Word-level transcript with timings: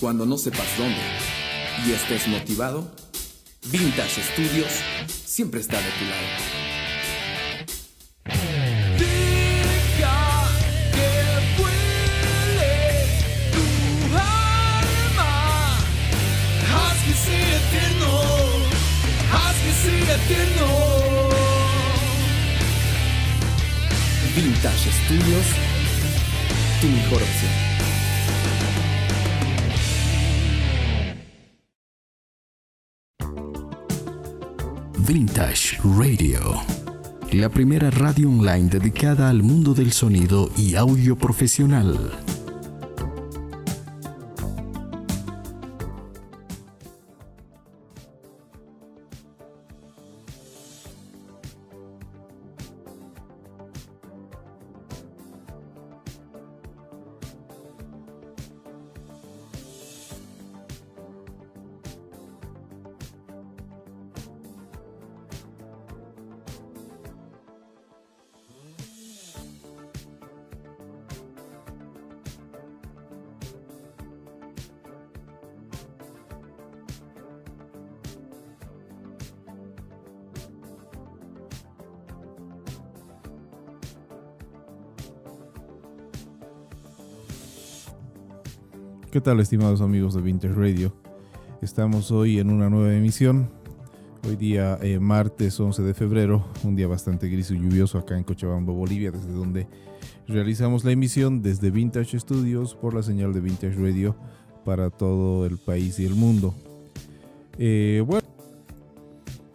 Cuando 0.00 0.24
no 0.24 0.38
sepas 0.38 0.66
dónde 0.78 1.00
y 1.84 1.90
estés 1.90 2.28
motivado, 2.28 2.88
Vintage 3.66 4.22
Studios 4.22 4.70
siempre 5.26 5.60
está 5.60 5.76
de 5.76 5.90
tu 5.90 6.04
lado. 6.04 6.58
Vintage 24.36 24.92
Studios, 24.92 25.46
tu 26.80 26.86
mejor 26.86 27.20
opción. 27.20 27.67
Vintage 35.08 35.78
Radio, 35.98 36.38
la 37.32 37.48
primera 37.48 37.88
radio 37.88 38.28
online 38.28 38.68
dedicada 38.68 39.30
al 39.30 39.42
mundo 39.42 39.72
del 39.72 39.92
sonido 39.92 40.50
y 40.54 40.74
audio 40.74 41.16
profesional. 41.16 42.37
¿Qué 89.10 89.22
tal 89.22 89.40
estimados 89.40 89.80
amigos 89.80 90.12
de 90.12 90.20
Vintage 90.20 90.52
Radio? 90.52 90.92
Estamos 91.62 92.10
hoy 92.10 92.40
en 92.40 92.50
una 92.50 92.68
nueva 92.68 92.94
emisión. 92.94 93.48
Hoy 94.28 94.36
día 94.36 94.78
eh, 94.82 94.98
martes 94.98 95.58
11 95.58 95.82
de 95.82 95.94
febrero, 95.94 96.44
un 96.62 96.76
día 96.76 96.88
bastante 96.88 97.26
gris 97.26 97.50
y 97.50 97.54
lluvioso 97.54 97.96
acá 97.96 98.18
en 98.18 98.24
Cochabamba, 98.24 98.74
Bolivia, 98.74 99.10
desde 99.10 99.32
donde 99.32 99.66
realizamos 100.26 100.84
la 100.84 100.92
emisión 100.92 101.40
desde 101.40 101.70
Vintage 101.70 102.20
Studios 102.20 102.74
por 102.74 102.92
la 102.92 103.02
señal 103.02 103.32
de 103.32 103.40
Vintage 103.40 103.76
Radio 103.76 104.14
para 104.66 104.90
todo 104.90 105.46
el 105.46 105.56
país 105.56 105.98
y 106.00 106.04
el 106.04 106.14
mundo. 106.14 106.54
Eh, 107.56 108.04
bueno, 108.06 108.28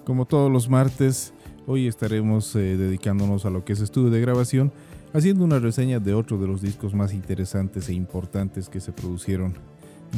como 0.04 0.26
todos 0.26 0.52
los 0.52 0.68
martes, 0.68 1.31
hoy 1.68 1.86
estaremos 1.86 2.56
eh, 2.56 2.76
dedicándonos 2.76 3.46
a 3.46 3.52
lo 3.52 3.64
que 3.64 3.74
es 3.74 3.81
estudio 3.81 4.09
de 4.09 4.20
grabación 4.20 4.72
haciendo 5.14 5.45
una 5.45 5.59
reseña 5.59 6.00
de 6.00 6.14
otro 6.14 6.38
de 6.39 6.47
los 6.47 6.61
discos 6.61 6.94
más 6.94 7.14
interesantes 7.14 7.88
e 7.88 7.94
importantes 7.94 8.67
que 8.67 8.80
se 8.80 8.92
produjeron 8.92 9.53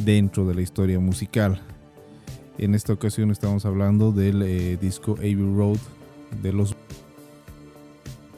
dentro 0.04 0.46
de 0.46 0.54
la 0.54 0.62
historia 0.62 0.98
musical. 0.98 1.60
En 2.58 2.74
esta 2.74 2.94
ocasión 2.94 3.30
estamos 3.30 3.66
hablando 3.66 4.10
del 4.10 4.42
eh, 4.42 4.78
disco 4.80 5.12
Abbey 5.18 5.34
Road 5.34 5.78
de 6.42 6.52
los 6.52 6.74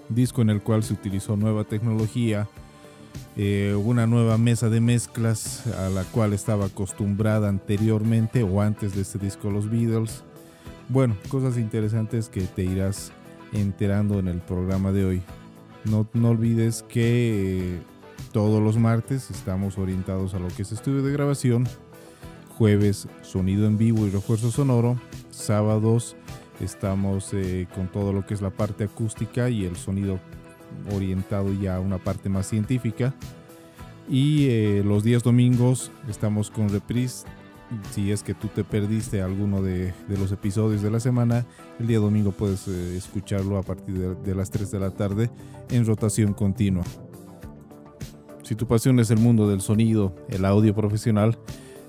disco 0.09 0.43
en 0.43 0.51
el 0.51 0.63
cual 0.63 0.83
se 0.83 0.95
utilizó 0.95 1.37
nueva 1.37 1.65
tecnología, 1.65 2.49
eh, 3.37 3.77
una 3.81 4.07
nueva 4.07 4.39
mesa 4.39 4.69
de 4.69 4.81
mezclas 4.81 5.67
a 5.67 5.91
la 5.91 6.03
cual 6.05 6.33
estaba 6.33 6.67
acostumbrada 6.67 7.49
anteriormente 7.49 8.43
o 8.43 8.61
antes 8.63 8.95
de 8.97 9.03
este 9.03 9.19
disco 9.19 9.51
los 9.51 9.71
Beatles. 9.71 10.25
Bueno, 10.89 11.17
cosas 11.29 11.59
interesantes 11.59 12.29
que 12.29 12.41
te 12.41 12.65
irás 12.65 13.13
enterando 13.53 14.19
en 14.19 14.29
el 14.29 14.39
programa 14.39 14.93
de 14.93 15.05
hoy. 15.05 15.23
No, 15.91 16.09
no 16.13 16.31
olvides 16.31 16.83
que 16.83 17.77
eh, 17.77 17.79
todos 18.33 18.63
los 18.63 18.77
martes 18.77 19.31
estamos 19.31 19.79
orientados 19.79 20.35
a 20.35 20.39
lo 20.39 20.49
que 20.49 20.63
es 20.63 20.73
estudio 20.73 21.03
de 21.03 21.13
grabación. 21.13 21.67
Jueves 22.57 23.09
sonido 23.23 23.67
en 23.67 23.79
vivo 23.79 24.07
y 24.07 24.11
refuerzo 24.11 24.51
sonoro. 24.51 25.01
Sábados 25.31 26.17
estamos 26.61 27.33
eh, 27.33 27.67
con 27.75 27.89
todo 27.89 28.13
lo 28.13 28.27
que 28.27 28.35
es 28.35 28.43
la 28.43 28.51
parte 28.51 28.85
acústica 28.85 29.49
y 29.49 29.65
el 29.65 29.77
sonido 29.77 30.19
orientado 30.93 31.53
ya 31.53 31.77
a 31.77 31.81
una 31.81 31.99
parte 31.99 32.29
más 32.29 32.49
científica. 32.49 33.15
Y 34.09 34.49
eh, 34.49 34.83
los 34.85 35.05
días 35.05 35.23
domingos 35.23 35.91
estamos 36.09 36.51
con 36.51 36.69
reprise 36.69 37.27
si 37.91 38.13
es 38.13 38.23
que 38.23 38.35
tú 38.35 38.49
te 38.49 38.65
perdiste 38.65 39.23
alguno 39.23 39.63
de, 39.63 39.93
de, 40.09 40.19
los 40.19 40.33
episodios 40.33 40.83
de 40.83 40.91
la 40.91 41.01
semana, 41.01 41.47
el 41.79 41.87
día 41.87 41.99
domingo 41.99 42.33
puedes 42.33 42.67
eh, 42.69 42.97
escucharlo 42.97 43.59
a 43.59 43.63
partir 43.63 43.99
de, 43.99 44.15
de, 44.15 44.35
las 44.35 44.51
3 44.51 44.71
de 44.71 44.81
la 44.81 44.91
tarde 44.91 45.31
en 45.71 45.87
rotación 45.87 46.33
continua. 46.33 46.85
Si 48.43 48.55
tu 48.55 48.67
pasión 48.67 48.99
es 48.99 49.11
el 49.11 49.19
mundo 49.19 49.49
del 49.49 49.61
sonido, 49.61 50.15
el 50.29 50.45
audio 50.45 50.75
profesional, 50.75 51.39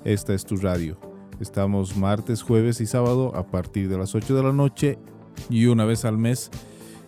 esta 0.03 0.33
es 0.33 0.45
tu 0.45 0.57
radio. 0.57 0.97
Estamos 1.39 1.95
martes, 1.95 2.41
jueves 2.41 2.81
y 2.81 2.85
sábado 2.85 3.33
a 3.35 3.47
partir 3.47 3.87
de 3.87 3.97
las 3.97 4.13
8 4.13 4.35
de 4.35 4.43
la 4.43 4.51
noche 4.51 4.99
y 5.49 5.67
una 5.67 5.85
vez 5.85 6.03
al 6.03 6.17
mes 6.17 6.51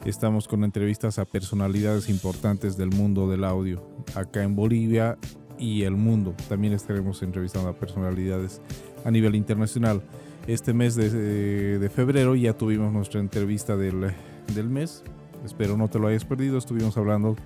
estamos 0.06 0.48
con 0.48 0.64
entrevistas 0.64 1.20
a 1.20 1.26
personalidades 1.26 2.10
importantes 2.10 2.78
del 2.78 2.92
mundo 2.92 3.30
del 3.30 3.44
audio, 3.44 3.86
acá 4.16 4.44
en 4.44 4.56
Bolivia 4.56 5.18
y 5.62 5.84
el 5.84 5.96
mundo. 5.96 6.34
También 6.50 6.74
estaremos 6.74 7.22
entrevistando 7.22 7.70
a 7.70 7.74
personalidades 7.74 8.60
a 9.06 9.12
nivel 9.12 9.36
internacional. 9.36 10.02
Este 10.48 10.74
mes 10.74 10.96
de, 10.96 11.80
de 11.80 11.90
febrero 11.90 12.36
ya 12.36 12.54
tuvimos 12.54 12.92
nuestra 12.92 13.20
entrevista 13.20 13.78
del, 13.78 14.12
del, 14.54 14.70
mes. 14.70 15.04
Espero 15.46 15.78
no 15.78 15.88
te 15.88 16.00
lo 16.00 16.08
hayas 16.08 16.26
perdido. 16.26 16.58
Estuvimos 16.58 16.98
hablando 16.98 17.38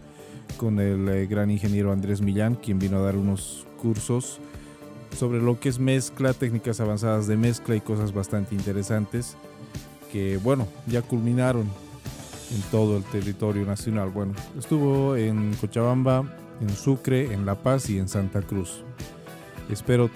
con 0.58 0.80
el 0.80 1.08
eh, 1.10 1.28
gran 1.28 1.52
ingeniero 1.52 1.92
Andrés 1.92 2.22
Millán, 2.22 2.56
quien 2.56 2.80
vino 2.80 2.98
a 2.98 3.02
dar 3.02 3.18
unos 3.18 3.68
cursos 3.82 4.40
sobre 5.16 5.42
lo 5.42 5.60
que 5.60 5.70
es 5.70 5.78
mezcla, 5.78 6.34
técnicas 6.34 6.80
avanzadas 6.80 7.28
de 7.28 7.38
mezcla 7.38 7.76
y 7.76 7.82
cosas 7.82 8.14
bastante 8.14 8.56
interesantes 8.56 9.36
que, 10.12 10.38
bueno, 10.38 10.68
ya 10.88 11.02
culminaron 11.02 11.64
en 12.54 12.62
todo 12.72 12.98
el 12.98 13.04
territorio 13.04 13.66
nacional. 13.66 14.10
Bueno, 14.10 14.34
estuvo 14.58 15.18
en 15.18 15.54
Cochabamba, 15.56 16.26
en 16.62 16.70
Sucre, 16.70 17.34
en 17.34 17.46
La 17.46 17.56
Paz 17.56 17.90
y 17.90 18.00
en 18.00 18.08
Santa 18.08 18.42
Cruz. 18.42 18.84
Espero 19.70 20.10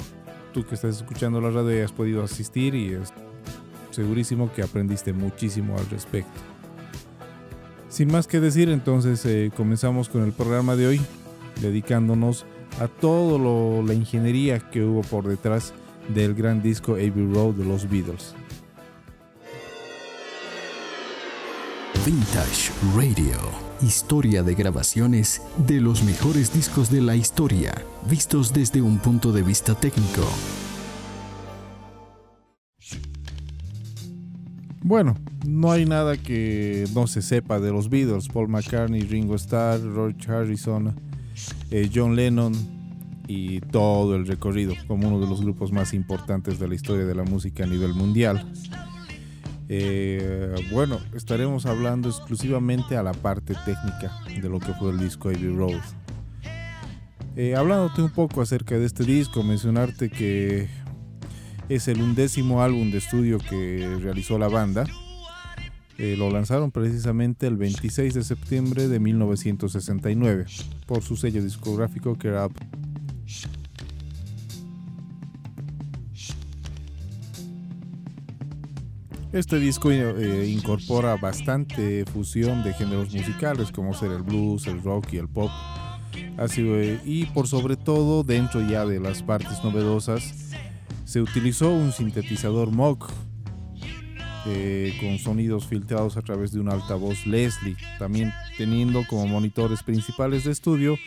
tú 0.54 0.66
que 0.66 0.76
estás 0.76 0.98
escuchando 0.98 1.42
la 1.42 1.50
radio 1.50 1.70
hayas 1.70 1.92
podido 1.92 2.24
asistir 2.24 2.76
y 2.76 2.94
es 2.94 3.14
segurísimo 3.92 4.52
que 4.54 4.64
aprendiste 4.64 5.14
muchísimo 5.14 5.78
al 5.78 5.90
respecto. 5.90 6.40
Sin 7.90 8.12
más 8.12 8.28
que 8.28 8.40
decir, 8.40 8.70
entonces 8.70 9.26
eh, 9.26 9.52
comenzamos 9.56 10.10
con 10.10 10.24
el 10.24 10.32
programa 10.32 10.76
de 10.76 10.88
hoy, 10.88 11.02
dedicándonos 11.60 12.46
a 12.80 12.88
toda 12.88 13.40
la 13.84 13.94
ingeniería 13.94 14.60
que 14.60 14.84
hubo 14.84 15.02
por 15.02 15.28
detrás 15.28 15.74
del 16.14 16.34
gran 16.36 16.62
disco 16.62 16.94
Abbey 16.94 17.34
Road 17.34 17.56
de 17.56 17.66
los 17.66 17.90
Beatles. 17.90 18.36
Vintage 22.06 22.72
Radio. 22.96 23.69
Historia 23.82 24.44
de 24.44 24.56
grabaciones 24.56 25.42
de 25.66 25.80
los 25.80 26.04
mejores 26.04 26.54
discos 26.54 26.92
de 26.92 27.00
la 27.00 27.16
historia, 27.16 27.74
vistos 28.10 28.52
desde 28.52 28.82
un 28.82 28.98
punto 28.98 29.32
de 29.32 29.42
vista 29.42 29.74
técnico. 29.74 30.28
Bueno, 34.82 35.16
no 35.48 35.72
hay 35.72 35.86
nada 35.86 36.18
que 36.18 36.90
no 36.94 37.08
se 37.08 37.22
sepa 37.22 37.62
de 37.62 37.72
los 37.72 37.90
Beatles. 37.90 38.28
Paul 38.28 38.50
McCartney, 38.50 39.04
Ringo 39.04 39.36
Starr, 39.36 39.80
George 39.80 40.30
Harrison, 40.30 40.94
eh, 41.72 41.90
John 41.94 42.18
Lennon 42.18 42.54
y 43.30 43.62
todo 43.62 44.18
el 44.18 44.28
recorrido 44.28 44.74
como 44.88 45.08
uno 45.08 45.22
de 45.22 45.28
los 45.28 45.40
grupos 45.40 45.72
más 45.72 45.94
importantes 45.94 46.60
de 46.60 46.68
la 46.68 46.76
historia 46.76 47.06
de 47.06 47.16
la 47.16 47.24
música 47.24 47.64
a 47.64 47.68
nivel 47.68 47.94
mundial. 47.94 48.52
Eh, 49.72 50.56
bueno, 50.72 51.00
estaremos 51.14 51.68
hablando 51.68 52.10
exclusivamente 52.10 52.98
a 52.98 53.04
la 53.04 53.14
parte 53.14 53.54
técnica 53.54 54.12
de 54.26 54.50
lo 54.50 54.60
que 54.60 54.74
fue 54.74 54.90
el 54.90 55.00
disco 55.00 55.30
Abbey 55.30 55.56
Road. 55.56 55.80
Eh, 57.36 57.56
hablándote 57.56 58.02
un 58.02 58.10
poco 58.10 58.42
acerca 58.42 58.80
de 58.80 58.86
este 58.86 59.04
disco, 59.04 59.44
mencionarte 59.44 60.10
que 60.10 60.68
es 61.70 61.88
el 61.88 62.02
undécimo 62.02 62.64
álbum 62.64 62.90
de 62.90 62.98
estudio 62.98 63.38
que 63.38 63.98
realizó 64.02 64.40
la 64.40 64.48
banda. 64.48 64.86
Eh, 66.00 66.16
lo 66.18 66.32
lanzaron 66.32 66.72
precisamente 66.72 67.46
el 67.46 67.56
26 67.56 68.16
de 68.16 68.24
septiembre 68.24 68.88
de 68.88 69.00
1969 69.00 70.46
por 70.88 71.04
su 71.04 71.16
sello 71.16 71.44
discográfico 71.44 72.18
que 72.18 72.30
era 72.30 72.50
Este 79.32 79.60
disco 79.60 79.92
eh, 79.92 80.48
incorpora 80.50 81.16
bastante 81.16 82.04
fusión 82.06 82.64
de 82.64 82.74
géneros 82.74 83.14
musicales 83.14 83.72
como 83.72 83.94
ser 83.94 84.12
el 84.12 84.24
blues, 84.24 84.66
el 84.66 84.82
rock 84.82 85.14
y 85.14 85.18
el 85.18 85.30
pop. 85.30 85.52
Eh, 86.58 87.00
y 87.06 87.26
por 87.28 87.48
sobre 87.48 87.78
todo 87.78 88.24
dentro 88.24 88.68
ya 88.68 88.88
de 88.88 89.00
las 89.00 89.22
partes 89.22 89.64
novedosas 89.64 90.52
se 91.06 91.22
utilizó 91.22 91.70
un 91.70 91.92
sintetizador 91.92 92.72
Moog 92.72 93.06
eh, 94.48 94.98
con 95.00 95.20
sonidos 95.20 95.68
filtrados 95.68 96.18
a 96.18 96.24
través 96.24 96.52
de 96.52 96.60
un 96.60 96.70
altavoz 96.70 97.28
Leslie, 97.28 97.78
también 98.00 98.34
teniendo 98.58 99.06
como 99.08 99.28
monitores 99.28 99.84
principales 99.84 100.46
de 100.46 100.54
estudio 100.54 100.98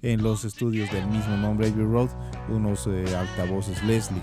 en 0.00 0.22
los 0.22 0.46
estudios 0.46 0.90
del 0.90 1.06
mismo 1.08 1.36
nombre 1.36 1.68
Abbey 1.68 1.84
Road 1.84 2.08
unos 2.48 2.86
altavoces 2.86 3.82
Leslie. 3.84 4.22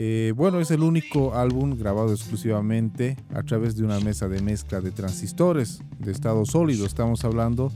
Eh, 0.00 0.32
bueno, 0.36 0.60
es 0.60 0.70
el 0.70 0.84
único 0.84 1.34
álbum 1.34 1.76
grabado 1.76 2.12
exclusivamente 2.12 3.16
a 3.34 3.42
través 3.42 3.74
de 3.76 3.84
una 3.84 3.98
mesa 3.98 4.28
de 4.28 4.40
mezcla 4.40 4.80
de 4.80 4.92
transistores 4.92 5.82
de 5.98 6.12
estado 6.12 6.46
sólido. 6.46 6.86
Estamos 6.86 7.24
hablando 7.24 7.72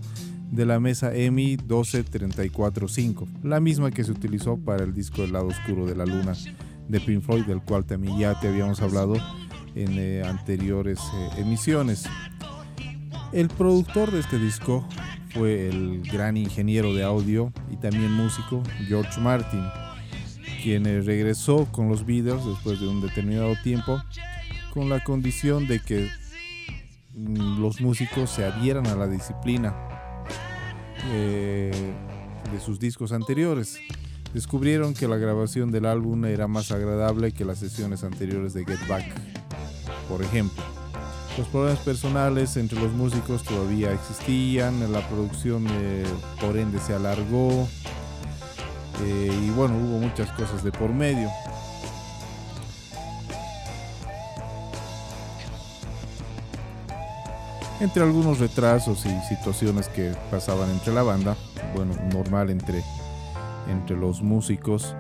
de 0.53 0.65
la 0.65 0.79
mesa 0.79 1.13
EMI 1.13 1.57
12345, 1.57 3.27
la 3.43 3.59
misma 3.59 3.91
que 3.91 4.05
se 4.05 4.13
utilizó 4.13 4.57
para 4.57 4.85
el 4.85 4.95
disco 4.95 5.25
El 5.25 5.33
lado 5.33 5.49
oscuro 5.49 5.85
de 5.85 5.97
la 5.97 6.07
luna 6.07 6.35
de 6.89 7.01
Pink 7.01 7.23
Floyd, 7.23 7.45
del 7.45 7.61
cual 7.61 7.85
también 7.87 8.17
ya 8.17 8.39
te 8.39 8.47
habíamos 8.47 8.81
hablado 8.83 9.17
en 9.75 9.99
eh, 9.99 10.23
anteriores 10.25 11.01
eh, 11.01 11.41
emisiones. 11.41 12.05
El 13.33 13.49
productor 13.49 14.13
de 14.13 14.21
este 14.21 14.39
disco 14.39 14.87
fue 15.35 15.69
el 15.69 16.03
gran 16.03 16.37
ingeniero 16.37 16.95
de 16.95 17.03
audio 17.03 17.53
y 17.69 17.79
también 17.79 18.13
músico 18.13 18.63
George 18.87 19.21
Martin 19.21 19.65
quien 20.63 20.85
regresó 20.85 21.67
con 21.73 21.89
los 21.89 22.07
Beatles 22.07 22.45
después 22.47 22.81
de 22.81 22.87
un 22.87 23.01
determinado 23.01 23.55
tiempo 23.63 24.01
con 24.73 24.89
la 24.89 25.03
condición 25.03 25.67
de 25.67 25.81
que 25.81 26.09
mm, 27.15 27.61
los 27.61 27.81
músicos 27.81 28.31
se 28.31 28.45
adhieran 28.45 28.87
a 28.87 28.95
la 28.95 29.09
disciplina 29.09 29.75
eh, 31.11 31.73
de 32.53 32.61
sus 32.61 32.79
discos 32.79 33.13
anteriores. 33.13 33.81
Descubrieron 34.33 34.95
que 34.95 35.09
la 35.09 35.17
grabación 35.17 35.73
del 35.73 35.85
álbum 35.85 36.25
era 36.25 36.47
más 36.47 36.71
agradable 36.71 37.33
que 37.33 37.45
las 37.45 37.59
sesiones 37.59 38.05
anteriores 38.05 38.55
de 38.55 38.65
Get 38.65 38.87
Back, 38.89 39.05
por 40.09 40.23
ejemplo. 40.23 40.63
Los 41.37 41.49
problemas 41.49 41.81
personales 41.81 42.57
entre 42.57 42.81
los 42.81 42.93
músicos 42.93 43.43
todavía 43.43 43.93
existían, 43.93 44.93
la 44.93 45.07
producción 45.09 45.67
eh, 45.69 46.05
por 46.41 46.57
ende 46.57 46.79
se 46.79 46.95
alargó, 46.95 47.69
eh, 49.01 49.41
y 49.47 49.51
bueno, 49.51 49.77
hubo 49.77 49.99
muchas 49.99 50.31
cosas 50.33 50.63
de 50.63 50.73
por 50.73 50.91
medio. 50.91 51.29
Entre 57.81 58.01
algunos 58.03 58.39
retrasos 58.39 59.05
y 59.07 59.21
situaciones 59.29 59.89
que 59.89 60.13
pasaban 60.31 60.71
entre 60.71 60.93
la 60.93 61.03
banda, 61.03 61.37
bueno, 61.75 61.95
normal 62.13 62.51
entre, 62.51 62.81
entre 63.69 63.97
los 63.97 64.23
músicos, 64.23 64.95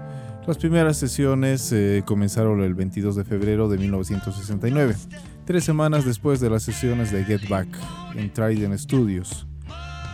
las 0.48 0.58
primeras 0.58 0.96
sesiones 0.96 1.70
eh, 1.70 2.02
comenzaron 2.04 2.60
el 2.62 2.74
22 2.74 3.14
de 3.14 3.22
febrero 3.22 3.68
de 3.68 3.78
1969, 3.78 4.96
tres 5.44 5.62
semanas 5.62 6.04
después 6.04 6.40
de 6.40 6.50
las 6.50 6.64
sesiones 6.64 7.12
de 7.12 7.24
Get 7.24 7.48
Back 7.48 7.68
en 8.16 8.32
Trident 8.32 8.76
Studios. 8.76 9.46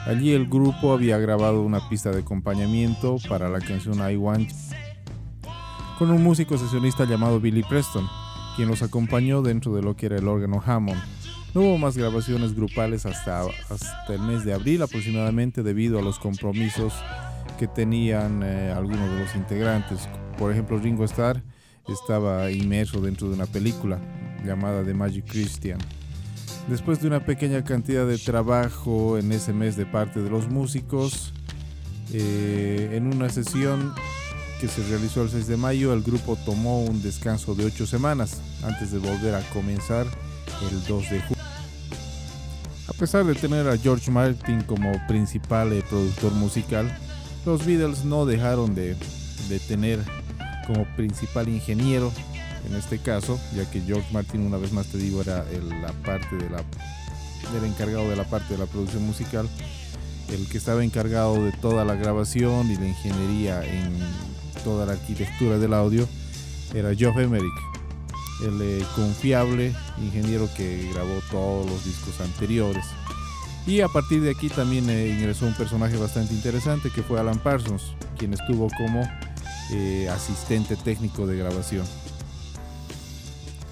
Allí 0.08 0.32
el 0.32 0.48
grupo 0.48 0.94
había 0.94 1.18
grabado 1.18 1.60
una 1.60 1.86
pista 1.86 2.10
de 2.10 2.20
acompañamiento 2.20 3.18
para 3.28 3.50
la 3.50 3.60
canción 3.60 3.98
I 4.10 4.16
Want 4.16 4.50
con 5.98 6.10
un 6.10 6.22
músico 6.22 6.56
sesionista 6.56 7.04
llamado 7.04 7.40
Billy 7.40 7.62
Preston, 7.62 8.08
quien 8.56 8.68
los 8.68 8.82
acompañó 8.82 9.42
dentro 9.42 9.74
de 9.74 9.82
lo 9.82 9.96
que 9.96 10.06
era 10.06 10.16
el 10.16 10.26
órgano 10.26 10.62
Hammond. 10.64 10.98
No 11.52 11.60
hubo 11.60 11.76
más 11.76 11.98
grabaciones 11.98 12.54
grupales 12.54 13.04
hasta, 13.04 13.42
hasta 13.68 14.14
el 14.14 14.22
mes 14.22 14.46
de 14.46 14.54
abril 14.54 14.80
aproximadamente 14.80 15.62
debido 15.62 15.98
a 15.98 16.02
los 16.02 16.18
compromisos 16.18 16.94
que 17.58 17.66
tenían 17.66 18.42
eh, 18.42 18.72
algunos 18.74 19.10
de 19.10 19.18
los 19.18 19.34
integrantes. 19.34 20.08
Por 20.38 20.50
ejemplo, 20.50 20.78
Ringo 20.78 21.04
Starr 21.04 21.42
estaba 21.86 22.50
inmerso 22.50 23.02
dentro 23.02 23.28
de 23.28 23.34
una 23.34 23.46
película 23.46 23.98
llamada 24.42 24.82
The 24.82 24.94
Magic 24.94 25.26
Christian. 25.26 25.78
Después 26.68 27.00
de 27.00 27.06
una 27.06 27.24
pequeña 27.24 27.64
cantidad 27.64 28.06
de 28.06 28.18
trabajo 28.18 29.16
en 29.16 29.32
ese 29.32 29.54
mes 29.54 29.74
de 29.74 29.86
parte 29.86 30.20
de 30.20 30.28
los 30.28 30.50
músicos, 30.50 31.32
eh, 32.12 32.90
en 32.92 33.06
una 33.06 33.30
sesión 33.30 33.94
que 34.60 34.68
se 34.68 34.86
realizó 34.86 35.22
el 35.22 35.30
6 35.30 35.46
de 35.46 35.56
mayo, 35.56 35.94
el 35.94 36.02
grupo 36.02 36.36
tomó 36.44 36.82
un 36.82 37.00
descanso 37.00 37.54
de 37.54 37.64
8 37.64 37.86
semanas 37.86 38.42
antes 38.62 38.92
de 38.92 38.98
volver 38.98 39.34
a 39.34 39.40
comenzar 39.48 40.06
el 40.70 40.84
2 40.86 41.10
de 41.10 41.20
julio. 41.20 41.42
A 42.86 42.92
pesar 42.92 43.24
de 43.24 43.34
tener 43.34 43.66
a 43.66 43.78
George 43.78 44.10
Martin 44.10 44.60
como 44.60 44.92
principal 45.06 45.72
eh, 45.72 45.82
productor 45.88 46.32
musical, 46.32 46.94
los 47.46 47.64
Beatles 47.64 48.04
no 48.04 48.26
dejaron 48.26 48.74
de, 48.74 48.94
de 49.48 49.58
tener 49.60 50.00
como 50.66 50.84
principal 50.96 51.48
ingeniero 51.48 52.12
en 52.66 52.76
este 52.76 52.98
caso, 52.98 53.38
ya 53.54 53.70
que 53.70 53.80
George 53.80 54.08
Martin, 54.12 54.42
una 54.42 54.56
vez 54.56 54.72
más 54.72 54.86
te 54.86 54.98
digo, 54.98 55.22
era 55.22 55.44
el, 55.50 55.68
la 55.68 55.92
parte 56.04 56.36
de 56.36 56.48
encargado 57.66 58.08
de 58.08 58.16
la 58.16 58.24
parte 58.24 58.54
de 58.54 58.58
la 58.58 58.66
producción 58.66 59.06
musical, 59.06 59.48
el 60.28 60.46
que 60.48 60.58
estaba 60.58 60.84
encargado 60.84 61.42
de 61.42 61.52
toda 61.52 61.84
la 61.84 61.94
grabación 61.94 62.70
y 62.70 62.76
la 62.76 62.86
ingeniería 62.86 63.64
en 63.64 63.98
toda 64.64 64.84
la 64.84 64.92
arquitectura 64.92 65.58
del 65.58 65.72
audio, 65.72 66.06
era 66.74 66.94
Geoff 66.94 67.16
Emerick, 67.16 67.54
el 68.44 68.60
eh, 68.60 68.84
confiable 68.94 69.74
ingeniero 70.02 70.48
que 70.56 70.90
grabó 70.92 71.20
todos 71.30 71.70
los 71.70 71.84
discos 71.84 72.20
anteriores. 72.20 72.84
Y 73.66 73.80
a 73.80 73.88
partir 73.88 74.22
de 74.22 74.30
aquí 74.30 74.48
también 74.48 74.88
eh, 74.88 75.08
ingresó 75.08 75.46
un 75.46 75.54
personaje 75.54 75.96
bastante 75.96 76.34
interesante 76.34 76.90
que 76.90 77.02
fue 77.02 77.20
Alan 77.20 77.38
Parsons, 77.38 77.94
quien 78.18 78.32
estuvo 78.32 78.68
como 78.76 79.08
eh, 79.72 80.08
asistente 80.10 80.76
técnico 80.76 81.26
de 81.26 81.36
grabación. 81.36 81.84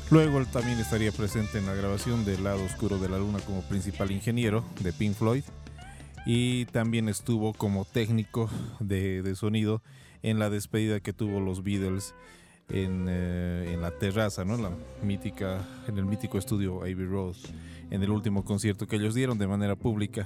Luego 0.08 0.38
él 0.38 0.46
también 0.46 0.78
estaría 0.78 1.10
presente 1.10 1.58
en 1.58 1.66
la 1.66 1.74
grabación 1.74 2.24
del 2.24 2.44
lado 2.44 2.62
oscuro 2.64 2.96
de 2.98 3.08
la 3.08 3.18
luna 3.18 3.40
como 3.40 3.62
principal 3.62 4.12
ingeniero 4.12 4.64
de 4.80 4.92
Pink 4.92 5.14
Floyd 5.14 5.42
y 6.24 6.66
también 6.66 7.08
estuvo 7.08 7.52
como 7.52 7.84
técnico 7.84 8.48
de, 8.78 9.34
sonido 9.34 9.82
en 10.22 10.38
la 10.38 10.48
despedida 10.48 11.00
que 11.00 11.12
tuvo 11.12 11.40
los 11.40 11.64
Beatles 11.64 12.14
en, 12.68 13.06
eh, 13.08 13.76
la 13.80 13.90
terraza, 13.98 14.44
¿no? 14.44 14.56
la 14.56 14.70
mítica, 15.02 15.66
en 15.88 15.98
el 15.98 16.04
mítico 16.04 16.38
estudio 16.38 16.82
Abbey 16.82 16.94
Road, 17.04 17.34
en 17.90 18.04
el 18.04 18.10
último 18.10 18.44
concierto 18.44 18.86
que 18.86 18.96
ellos 18.96 19.14
dieron 19.14 19.38
de 19.38 19.48
manera 19.48 19.74
pública. 19.74 20.24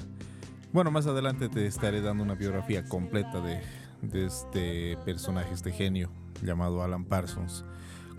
Bueno, 0.75 0.91
más 0.91 1.07
adelante 1.07 1.49
te 1.49 1.67
estaré 1.67 2.03
dando 2.03 2.23
una 2.23 2.35
biografía 2.35 2.85
completa 2.85 3.41
de, 3.41 3.63
de 4.03 4.27
este 4.27 4.99
personaje, 5.07 5.55
este 5.55 5.73
genio 5.73 6.11
llamado 6.43 6.83
Alan 6.83 7.07
Parsons 7.07 7.65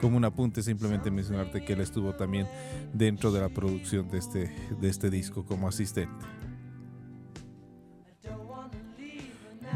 como 0.01 0.17
un 0.17 0.25
apunte 0.25 0.63
simplemente 0.63 1.11
mencionarte 1.11 1.63
que 1.63 1.73
él 1.73 1.81
estuvo 1.81 2.13
también 2.15 2.47
dentro 2.91 3.31
de 3.31 3.39
la 3.39 3.49
producción 3.49 4.09
de 4.09 4.17
este, 4.17 4.51
de 4.79 4.89
este 4.89 5.09
disco 5.09 5.45
como 5.45 5.67
asistente. 5.67 6.25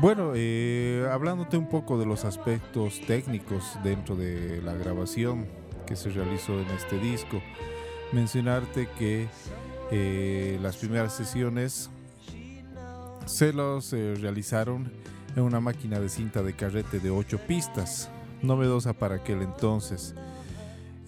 Bueno, 0.01 0.34
eh, 0.36 1.08
hablándote 1.10 1.55
un 1.55 1.70
poco 1.70 1.98
de 1.98 2.05
los 2.05 2.25
aspectos 2.25 3.00
técnicos 3.08 3.77
dentro 3.82 4.15
de 4.15 4.62
la 4.62 4.74
grabación 4.74 5.48
que 5.88 5.96
se 5.96 6.10
realizó 6.10 6.60
en 6.60 6.67
este 6.72 7.00
disco, 7.00 7.41
mencionarte 8.12 8.89
que 8.98 9.27
eh, 9.91 10.60
las 10.62 10.75
primeras 10.75 11.13
sesiones 11.13 11.89
se 13.25 13.53
los 13.53 13.94
eh, 13.94 14.15
realizaron 14.20 14.91
en 15.36 15.44
una 15.44 15.60
máquina 15.60 16.00
de 16.00 16.10
cinta 16.10 16.44
de 16.44 16.53
carrete 16.53 17.00
de 17.00 17.10
8 17.10 17.39
pistas 17.48 18.10
novedosa 18.46 18.94
para 18.94 19.16
aquel 19.16 19.42
entonces. 19.42 20.16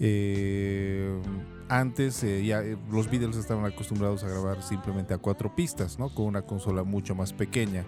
Eh, 0.00 1.20
antes 1.68 2.22
eh, 2.22 2.44
ya 2.44 2.62
eh, 2.62 2.76
los 2.90 3.10
Beatles 3.10 3.36
estaban 3.36 3.64
acostumbrados 3.64 4.22
a 4.22 4.28
grabar 4.28 4.62
simplemente 4.62 5.12
a 5.12 5.18
cuatro 5.18 5.54
pistas, 5.54 5.98
¿no? 5.98 6.14
Con 6.14 6.26
una 6.26 6.42
consola 6.42 6.84
mucho 6.84 7.14
más 7.14 7.32
pequeña. 7.32 7.84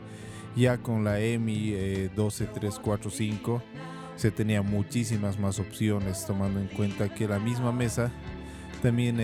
Ya 0.56 0.78
con 0.78 1.04
la 1.04 1.20
EMI 1.20 2.08
12345 2.16 3.62
se 4.16 4.32
tenía 4.32 4.62
muchísimas 4.62 5.38
más 5.38 5.60
opciones, 5.60 6.26
tomando 6.26 6.58
en 6.58 6.66
cuenta 6.66 7.14
que 7.14 7.28
la 7.28 7.38
misma 7.38 7.70
mesa 7.70 8.10
también 8.82 9.20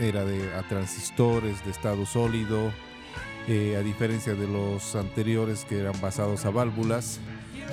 era 0.00 0.24
de 0.24 0.52
a 0.54 0.66
transistores 0.68 1.64
de 1.64 1.70
estado 1.70 2.04
sólido, 2.04 2.72
a 3.46 3.80
diferencia 3.84 4.34
de 4.34 4.48
los 4.48 4.96
anteriores 4.96 5.64
que 5.64 5.78
eran 5.78 5.94
basados 6.00 6.44
a 6.46 6.50
válvulas 6.50 7.20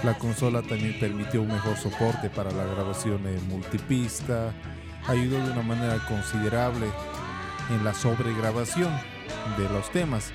la 0.03 0.15
consola 0.15 0.62
también 0.63 1.00
permitió 1.00 1.43
un 1.43 1.50
mejor 1.50 1.77
soporte 1.77 2.29
para 2.29 2.51
la 2.51 2.65
grabación 2.65 3.25
en 3.27 3.48
multipista, 3.48 4.51
ayudó 5.07 5.38
de 5.45 5.51
una 5.51 5.62
manera 5.62 6.00
considerable 6.07 6.88
en 7.69 7.83
la 7.83 7.93
sobregrabación 7.93 8.91
de 9.57 9.69
los 9.69 9.91
temas, 9.91 10.31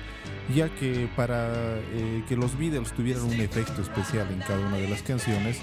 ya 0.55 0.69
que 0.69 1.09
para 1.17 1.49
eh, 1.93 2.23
que 2.29 2.37
los 2.37 2.57
Beatles 2.57 2.93
tuvieran 2.93 3.23
un 3.23 3.33
efecto 3.33 3.81
especial 3.81 4.27
en 4.31 4.39
cada 4.39 4.59
una 4.59 4.77
de 4.77 4.87
las 4.87 5.01
canciones, 5.01 5.59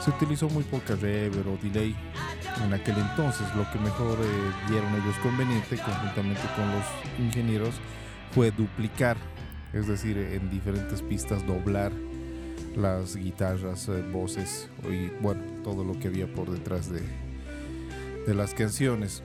se 0.00 0.10
utilizó 0.10 0.48
muy 0.48 0.64
poca 0.64 0.96
reverb 0.96 1.46
o 1.48 1.58
delay, 1.62 1.94
en 2.64 2.72
aquel 2.72 2.96
entonces. 2.98 3.46
Lo 3.54 3.70
que 3.70 3.78
mejor 3.78 4.18
eh, 4.20 4.52
vieron 4.68 4.92
ellos 4.94 5.16
conveniente, 5.22 5.76
conjuntamente 5.76 6.42
con 6.56 6.70
los 6.72 6.84
ingenieros, 7.18 7.74
fue 8.32 8.50
duplicar, 8.50 9.16
es 9.72 9.86
decir, 9.86 10.18
en 10.18 10.50
diferentes 10.50 11.02
pistas 11.02 11.46
doblar 11.46 11.92
las 12.76 13.16
guitarras, 13.16 13.88
eh, 13.88 14.02
voces 14.12 14.68
y 14.90 15.08
bueno, 15.22 15.42
todo 15.62 15.84
lo 15.84 15.98
que 15.98 16.08
había 16.08 16.26
por 16.26 16.50
detrás 16.50 16.90
de, 16.90 17.00
de 18.26 18.34
las 18.34 18.54
canciones. 18.54 19.22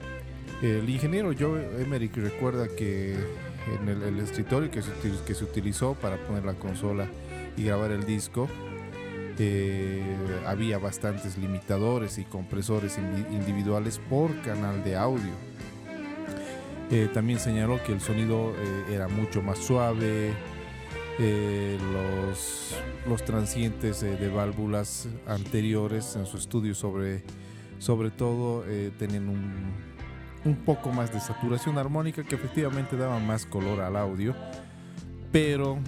El 0.62 0.88
ingeniero 0.88 1.32
Joe 1.38 1.82
Emerick 1.82 2.16
recuerda 2.16 2.68
que 2.68 3.14
en 3.80 3.88
el, 3.88 4.02
el 4.02 4.20
escritorio 4.20 4.70
que 4.70 4.82
se, 4.82 4.90
que 5.26 5.34
se 5.34 5.44
utilizó 5.44 5.94
para 5.94 6.16
poner 6.26 6.44
la 6.44 6.54
consola 6.54 7.06
y 7.56 7.64
grabar 7.64 7.90
el 7.90 8.04
disco, 8.04 8.48
eh, 9.38 10.02
había 10.46 10.78
bastantes 10.78 11.38
limitadores 11.38 12.18
y 12.18 12.24
compresores 12.24 12.98
indi- 12.98 13.32
individuales 13.32 13.98
por 14.10 14.38
canal 14.42 14.84
de 14.84 14.96
audio. 14.96 15.32
Eh, 16.90 17.08
también 17.14 17.38
señaló 17.38 17.82
que 17.82 17.92
el 17.92 18.00
sonido 18.00 18.52
era 18.90 19.08
mucho 19.08 19.40
más 19.40 19.58
suave, 19.58 20.32
eh, 21.22 21.78
los, 21.92 22.74
los 23.06 23.22
transientes 23.24 24.02
eh, 24.02 24.16
de 24.16 24.28
válvulas 24.30 25.06
anteriores 25.26 26.16
en 26.16 26.24
su 26.24 26.38
estudio 26.38 26.74
sobre, 26.74 27.22
sobre 27.78 28.10
todo 28.10 28.64
eh, 28.66 28.90
tenían 28.98 29.28
un, 29.28 29.74
un 30.46 30.56
poco 30.64 30.90
más 30.92 31.12
de 31.12 31.20
saturación 31.20 31.76
armónica 31.76 32.24
que 32.24 32.36
efectivamente 32.36 32.96
daba 32.96 33.18
más 33.18 33.44
color 33.44 33.80
al 33.80 33.96
audio, 33.96 34.34
pero 35.30 35.78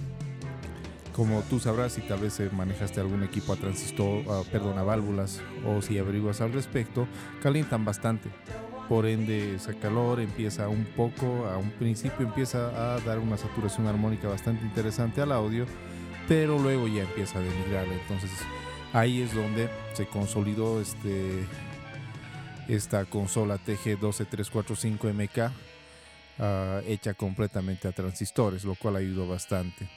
como 1.15 1.41
tú 1.41 1.59
sabrás 1.59 1.93
si 1.93 2.01
tal 2.01 2.19
vez 2.19 2.39
eh, 2.39 2.51
manejaste 2.51 3.01
algún 3.01 3.23
equipo 3.23 3.53
a 3.53 3.55
transistor, 3.55 4.23
perdón, 4.51 4.77
a 4.77 4.83
válvulas 4.83 5.41
o 5.65 5.81
si 5.81 5.97
averiguas 5.97 6.41
al 6.41 6.53
respecto, 6.53 7.07
calientan 7.41 7.85
bastante. 7.85 8.29
Por 8.93 9.07
ende, 9.07 9.55
ese 9.55 9.75
calor 9.75 10.19
empieza 10.19 10.69
un 10.69 10.85
poco, 10.85 11.47
a 11.47 11.57
un 11.57 11.71
principio 11.71 12.27
empieza 12.27 12.67
a 12.93 12.99
dar 12.99 13.17
una 13.17 13.37
saturación 13.37 13.87
armónica 13.87 14.27
bastante 14.27 14.63
interesante 14.63 15.19
al 15.19 15.31
audio, 15.31 15.65
pero 16.27 16.59
luego 16.59 16.87
ya 16.87 17.01
empieza 17.01 17.39
a 17.39 17.41
denigrar. 17.41 17.87
Entonces, 17.87 18.29
ahí 18.93 19.23
es 19.23 19.33
donde 19.33 19.67
se 19.93 20.05
consolidó 20.05 20.79
este, 20.79 21.43
esta 22.67 23.05
consola 23.05 23.57
TG12345MK, 23.57 25.51
ah, 26.37 26.81
hecha 26.85 27.15
completamente 27.15 27.87
a 27.87 27.93
transistores, 27.93 28.63
lo 28.63 28.75
cual 28.75 28.97
ayudó 28.97 29.27
bastante. 29.27 29.89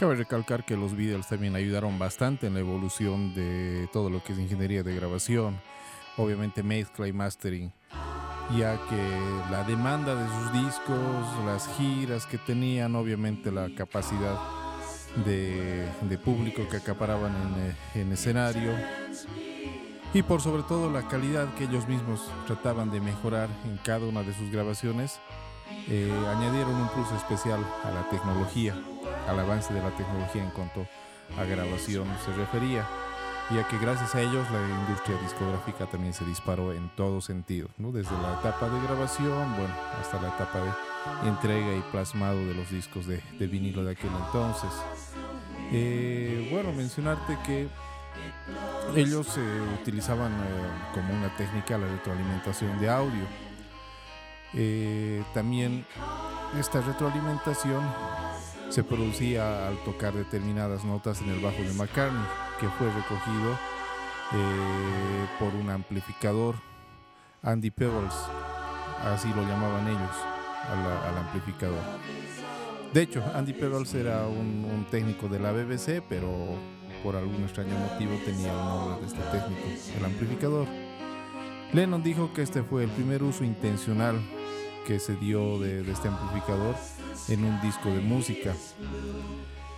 Cabe 0.00 0.14
recalcar 0.14 0.64
que 0.64 0.78
los 0.78 0.96
Beatles 0.96 1.26
también 1.26 1.54
ayudaron 1.54 1.98
bastante 1.98 2.46
en 2.46 2.54
la 2.54 2.60
evolución 2.60 3.34
de 3.34 3.86
todo 3.92 4.08
lo 4.08 4.24
que 4.24 4.32
es 4.32 4.38
ingeniería 4.38 4.82
de 4.82 4.94
grabación, 4.94 5.60
obviamente 6.16 6.62
mezcla 6.62 7.06
y 7.06 7.12
mastering, 7.12 7.70
ya 8.56 8.80
que 8.88 9.50
la 9.50 9.62
demanda 9.64 10.14
de 10.14 10.26
sus 10.26 10.64
discos, 10.64 11.44
las 11.44 11.68
giras 11.76 12.24
que 12.24 12.38
tenían, 12.38 12.96
obviamente 12.96 13.52
la 13.52 13.68
capacidad 13.74 14.38
de, 15.26 15.86
de 16.08 16.16
público 16.16 16.66
que 16.70 16.78
acaparaban 16.78 17.34
en, 17.34 17.62
eh, 17.62 17.76
en 17.96 18.12
escenario 18.12 18.72
y 20.14 20.22
por 20.22 20.40
sobre 20.40 20.62
todo 20.62 20.90
la 20.90 21.08
calidad 21.08 21.52
que 21.56 21.64
ellos 21.64 21.86
mismos 21.86 22.22
trataban 22.46 22.90
de 22.90 23.02
mejorar 23.02 23.50
en 23.66 23.76
cada 23.84 24.06
una 24.06 24.22
de 24.22 24.32
sus 24.32 24.50
grabaciones, 24.50 25.20
eh, 25.88 26.12
añadieron 26.36 26.74
un 26.74 26.88
plus 26.88 27.10
especial 27.12 27.64
a 27.84 27.90
la 27.90 28.08
tecnología 28.10 28.74
al 29.28 29.38
avance 29.38 29.72
de 29.72 29.82
la 29.82 29.90
tecnología 29.90 30.42
en 30.42 30.50
cuanto 30.50 30.86
a 31.38 31.44
grabación 31.44 32.08
se 32.24 32.32
refería, 32.32 32.86
ya 33.50 33.66
que 33.68 33.78
gracias 33.78 34.14
a 34.14 34.20
ellos 34.20 34.50
la 34.50 34.60
industria 34.80 35.16
discográfica 35.22 35.86
también 35.86 36.12
se 36.12 36.24
disparó 36.24 36.72
en 36.72 36.88
todo 36.96 37.20
sentido, 37.20 37.68
¿no? 37.78 37.92
desde 37.92 38.12
la 38.20 38.38
etapa 38.40 38.68
de 38.68 38.80
grabación, 38.82 39.56
bueno, 39.56 39.74
hasta 40.00 40.20
la 40.20 40.28
etapa 40.28 40.60
de 41.22 41.28
entrega 41.28 41.74
y 41.76 41.82
plasmado 41.92 42.38
de 42.38 42.54
los 42.54 42.70
discos 42.70 43.06
de, 43.06 43.22
vinilo 43.38 43.84
de 43.84 43.92
aquel 43.92 44.10
entonces. 44.26 44.70
Eh, 45.72 46.48
bueno, 46.52 46.72
mencionarte 46.72 47.38
que 47.46 47.68
ellos 48.96 49.38
utilizaban 49.80 50.32
eh, 50.32 50.46
como 50.94 51.14
una 51.14 51.34
técnica 51.36 51.78
la 51.78 51.86
retroalimentación 51.86 52.78
de 52.80 52.90
audio. 52.90 53.49
Eh, 54.54 55.22
también 55.32 55.84
esta 56.58 56.80
retroalimentación 56.80 57.82
se 58.68 58.82
producía 58.82 59.68
al 59.68 59.76
tocar 59.84 60.14
determinadas 60.14 60.84
notas 60.84 61.20
en 61.22 61.30
el 61.30 61.40
bajo 61.40 61.62
de 61.62 61.72
McCartney, 61.74 62.22
que 62.58 62.68
fue 62.68 62.88
recogido 62.88 63.52
eh, 64.32 65.26
por 65.38 65.54
un 65.54 65.70
amplificador, 65.70 66.56
Andy 67.42 67.70
Pebbles, 67.70 68.14
así 69.04 69.28
lo 69.34 69.42
llamaban 69.42 69.88
ellos 69.88 70.16
al 70.68 71.18
amplificador. 71.18 71.82
De 72.92 73.02
hecho, 73.02 73.24
Andy 73.34 73.52
Pebbles 73.52 73.94
era 73.94 74.26
un, 74.26 74.64
un 74.64 74.84
técnico 74.90 75.28
de 75.28 75.38
la 75.38 75.52
BBC, 75.52 76.02
pero 76.08 76.28
por 77.02 77.16
algún 77.16 77.42
extraño 77.44 77.76
motivo 77.78 78.12
tenía 78.24 78.50
el 78.50 78.58
nombre 78.58 79.00
de 79.00 79.06
este 79.06 79.22
técnico, 79.30 79.96
el 79.96 80.04
amplificador. 80.04 80.66
Lennon 81.72 82.02
dijo 82.02 82.32
que 82.32 82.42
este 82.42 82.62
fue 82.62 82.84
el 82.84 82.90
primer 82.90 83.22
uso 83.22 83.44
intencional 83.44 84.20
que 84.86 84.98
se 84.98 85.16
dio 85.16 85.58
de, 85.58 85.80
este 85.90 86.08
amplificador 86.08 86.74
en 87.28 87.44
un 87.44 87.60
disco 87.60 87.88
de 87.90 88.00
música. 88.00 88.54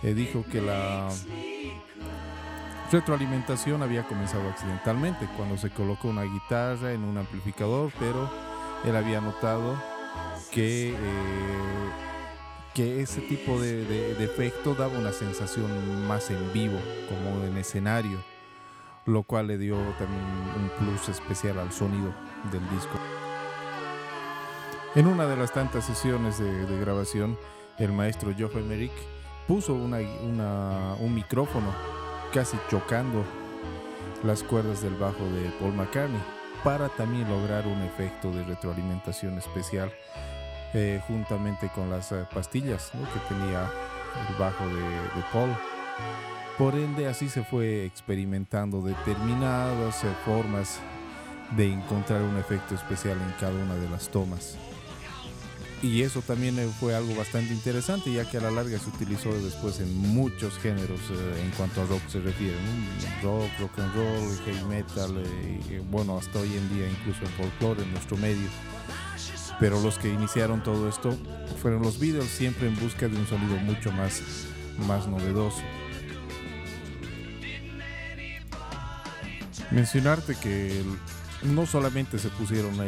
Eh, 0.03 0.13
dijo 0.13 0.43
que 0.51 0.61
la 0.61 1.09
retroalimentación 2.91 3.81
había 3.81 4.03
comenzado 4.07 4.49
accidentalmente 4.49 5.27
cuando 5.37 5.57
se 5.57 5.69
colocó 5.69 6.09
una 6.09 6.23
guitarra 6.23 6.91
en 6.93 7.03
un 7.03 7.17
amplificador, 7.17 7.91
pero 7.99 8.29
él 8.85 8.95
había 8.95 9.21
notado 9.21 9.75
que, 10.51 10.91
eh, 10.91 10.95
que 12.73 13.01
ese 13.01 13.21
tipo 13.21 13.59
de, 13.59 13.85
de- 13.85 14.15
de 14.15 14.25
efecto 14.25 14.75
daba 14.75 14.97
una 14.99 15.11
sensación 15.11 16.07
más 16.07 16.29
en 16.29 16.53
vivo, 16.53 16.77
como 17.09 17.43
en 17.45 17.57
escenario, 17.57 18.19
lo 19.05 19.23
cual 19.23 19.47
le 19.47 19.57
dio 19.57 19.75
también 19.97 20.21
un 20.55 20.69
plus 20.77 21.09
especial 21.09 21.59
al 21.59 21.71
sonido 21.71 22.13
del 22.51 22.61
disco. 22.69 22.99
En 24.95 25.07
una 25.07 25.25
de 25.25 25.35
las 25.35 25.51
tantas 25.51 25.85
sesiones 25.85 26.37
de, 26.37 26.79
grabación, 26.79 27.35
el 27.79 27.91
maestro 27.91 28.31
Geoff 28.35 28.55
Emerick 28.55 28.91
puso 29.47 29.73
un 29.73 31.15
micrófono 31.15 31.73
casi 32.31 32.57
chocando 32.69 33.23
las 34.23 34.43
cuerdas 34.43 34.83
del 34.83 34.93
bajo 34.93 35.25
de 35.25 35.49
Paul 35.59 35.73
McCartney 35.73 36.21
para 36.63 36.89
también 36.89 37.27
lograr 37.27 37.65
un 37.65 37.81
efecto 37.81 38.31
de 38.31 38.43
retroalimentación 38.43 39.35
especial 39.39 39.91
eh, 40.75 41.01
juntamente 41.07 41.69
con 41.73 41.89
las 41.89 42.11
eh, 42.11 42.27
pastillas 42.31 42.91
que 42.91 43.33
tenía 43.33 43.67
el 44.29 44.35
bajo 44.37 44.67
de, 44.67 44.75
de 44.75 45.23
Paul. 45.31 45.49
Por 46.59 46.75
ende, 46.75 47.07
así 47.07 47.29
se 47.29 47.43
fue 47.43 47.83
experimentando 47.83 48.83
determinadas 48.83 50.03
eh, 50.03 50.07
formas 50.23 50.79
de 51.57 51.73
encontrar 51.73 52.21
un 52.21 52.37
efecto 52.37 52.75
especial 52.75 53.17
en 53.19 53.33
cada 53.39 53.53
una 53.53 53.75
de 53.75 53.89
las 53.89 54.09
tomas. 54.09 54.55
Y 55.83 56.01
eso 56.01 56.21
también 56.21 56.57
eh, 56.59 56.69
fue 56.79 56.95
algo 56.95 57.13
bastante 57.13 57.53
interesante, 57.53 58.11
ya 58.13 58.23
que 58.23 58.37
a 58.37 58.39
la 58.41 58.51
larga 58.51 58.79
se 58.79 58.87
utilizó 58.87 59.33
después 59.41 59.81
en 59.81 59.93
muchos 59.97 60.57
géneros 60.59 61.01
eh, 61.11 61.41
en 61.43 61.51
cuanto 61.51 61.81
a 61.81 61.85
rock 61.85 62.01
se 62.07 62.21
refiere. 62.21 62.55
Rock, 63.21 63.49
rock 63.59 63.79
and 63.79 63.93
roll, 63.93 64.37
heavy 64.45 64.63
metal, 64.69 65.21
eh, 65.25 65.83
bueno, 65.91 66.17
hasta 66.17 66.39
hoy 66.39 66.53
en 66.55 66.73
día 66.73 66.87
incluso 66.89 67.23
el 67.23 67.27
folclore 67.31 67.83
en 67.83 67.91
nuestro 67.91 68.15
medio. 68.15 68.47
Pero 69.59 69.81
los 69.81 69.99
que 69.99 70.07
iniciaron 70.07 70.63
todo 70.63 70.87
esto 70.87 71.17
fueron 71.61 71.81
los 71.81 71.99
Beatles, 71.99 72.29
siempre 72.29 72.69
en 72.69 72.79
busca 72.79 73.09
de 73.09 73.17
un 73.17 73.27
sonido 73.27 73.57
mucho 73.57 73.91
más, 73.91 74.21
más 74.87 75.05
novedoso. 75.05 75.61
Mencionarte 79.69 80.35
que 80.35 80.81
no 81.43 81.65
solamente 81.65 82.19
se 82.19 82.29
pusieron 82.29 82.79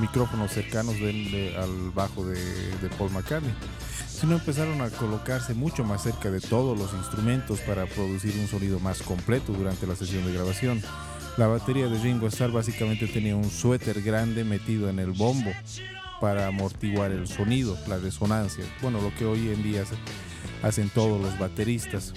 micrófonos 0.00 0.50
cercanos 0.50 0.94
de- 0.94 1.54
al 1.58 1.90
bajo 1.92 2.24
de, 2.26 2.40
de 2.78 2.88
Paul 2.98 3.10
McCartney, 3.12 3.52
sino 4.08 4.34
empezaron 4.34 4.80
a 4.82 4.90
colocarse 4.90 5.54
mucho 5.54 5.84
más 5.84 6.02
cerca 6.02 6.30
de 6.30 6.40
todos 6.40 6.78
los 6.78 6.92
instrumentos 6.94 7.60
para 7.60 7.86
producir 7.86 8.34
un 8.38 8.48
sonido 8.48 8.80
más 8.80 9.02
completo 9.02 9.52
durante 9.52 9.86
la 9.86 9.96
sesión 9.96 10.24
de 10.26 10.32
grabación. 10.34 10.82
La 11.36 11.46
batería 11.46 11.86
de 11.88 11.98
Ringo 11.98 12.26
Starr 12.26 12.50
básicamente 12.52 13.06
tenía 13.06 13.36
un 13.36 13.50
suéter 13.50 14.02
grande 14.02 14.44
metido 14.44 14.90
en 14.90 14.98
el 14.98 15.12
bombo 15.12 15.50
para 16.20 16.48
amortiguar 16.48 17.12
el 17.12 17.26
sonido, 17.28 17.78
la 17.88 17.96
resonancia, 17.98 18.64
bueno, 18.82 19.00
lo 19.00 19.14
que 19.14 19.24
hoy 19.24 19.48
en 19.48 19.62
día 19.62 19.84
hacen 20.62 20.90
todos 20.90 21.18
los 21.20 21.38
bateristas. 21.38 22.12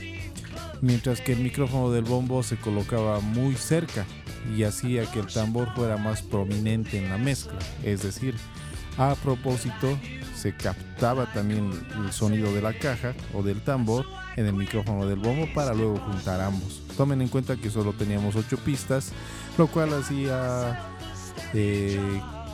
Mientras 0.82 1.22
que 1.22 1.32
el 1.32 1.40
micrófono 1.40 1.92
del 1.92 2.04
bombo 2.04 2.44
se 2.44 2.58
colocaba 2.58 3.22
muy 3.22 3.56
cerca 3.56 4.06
y 4.56 4.64
hacía 4.64 5.06
que 5.12 5.20
el 5.20 5.28
tambor 5.28 5.74
fuera 5.76 5.98
más 5.98 6.22
prominente 6.22 6.98
en 6.98 7.10
la 7.10 7.18
mezcla, 7.18 7.60
es 7.84 8.04
decir, 8.04 8.36
A 8.98 9.16
propósito, 9.16 9.98
se 10.36 10.56
captaba 10.56 11.32
también 11.34 11.72
el 12.06 12.12
sonido 12.12 12.54
de 12.54 12.62
la 12.62 12.74
caja 12.74 13.16
o 13.34 13.42
del 13.42 13.60
tambor 13.62 14.06
en 14.36 14.46
el 14.46 14.54
micrófono 14.54 15.08
del 15.08 15.18
bombo 15.18 15.48
para 15.54 15.74
luego 15.74 15.98
juntar 15.98 16.42
ambos. 16.42 16.84
Tomen 16.96 17.22
en 17.22 17.28
cuenta 17.28 17.56
que 17.56 17.72
solo 17.72 17.94
teníamos 17.94 18.36
ocho 18.36 18.58
pistas, 18.58 19.12
lo 19.58 19.66
cual 19.66 19.94
hacía 19.94 20.80
eh, 21.56 22.00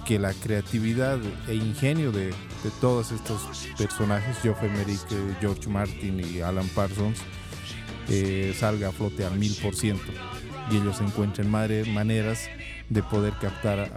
que 0.06 0.18
la 0.18 0.34
creatividad 0.34 1.20
e 1.50 1.56
ingenio 1.56 2.14
de, 2.14 2.28
de 2.28 2.72
todos 2.80 3.12
estos 3.12 3.42
personajes, 3.78 4.38
Geoff 4.38 4.64
Emerick, 4.64 5.12
eh, 5.12 5.36
George 5.42 5.68
Martin 5.68 6.22
y 6.22 6.40
Alan 6.40 6.70
Parsons, 6.70 7.20
eh, 8.08 8.56
salga 8.58 8.90
a 8.90 8.92
flote 8.92 9.26
al 9.26 9.38
mil 9.38 9.54
por 9.62 9.76
ciento 9.76 10.12
y 10.72 10.78
ellos 10.78 11.02
encuentren 11.02 11.50
maneras 11.50 12.48
de 12.90 13.04
poder 13.04 13.34
captar 13.40 13.92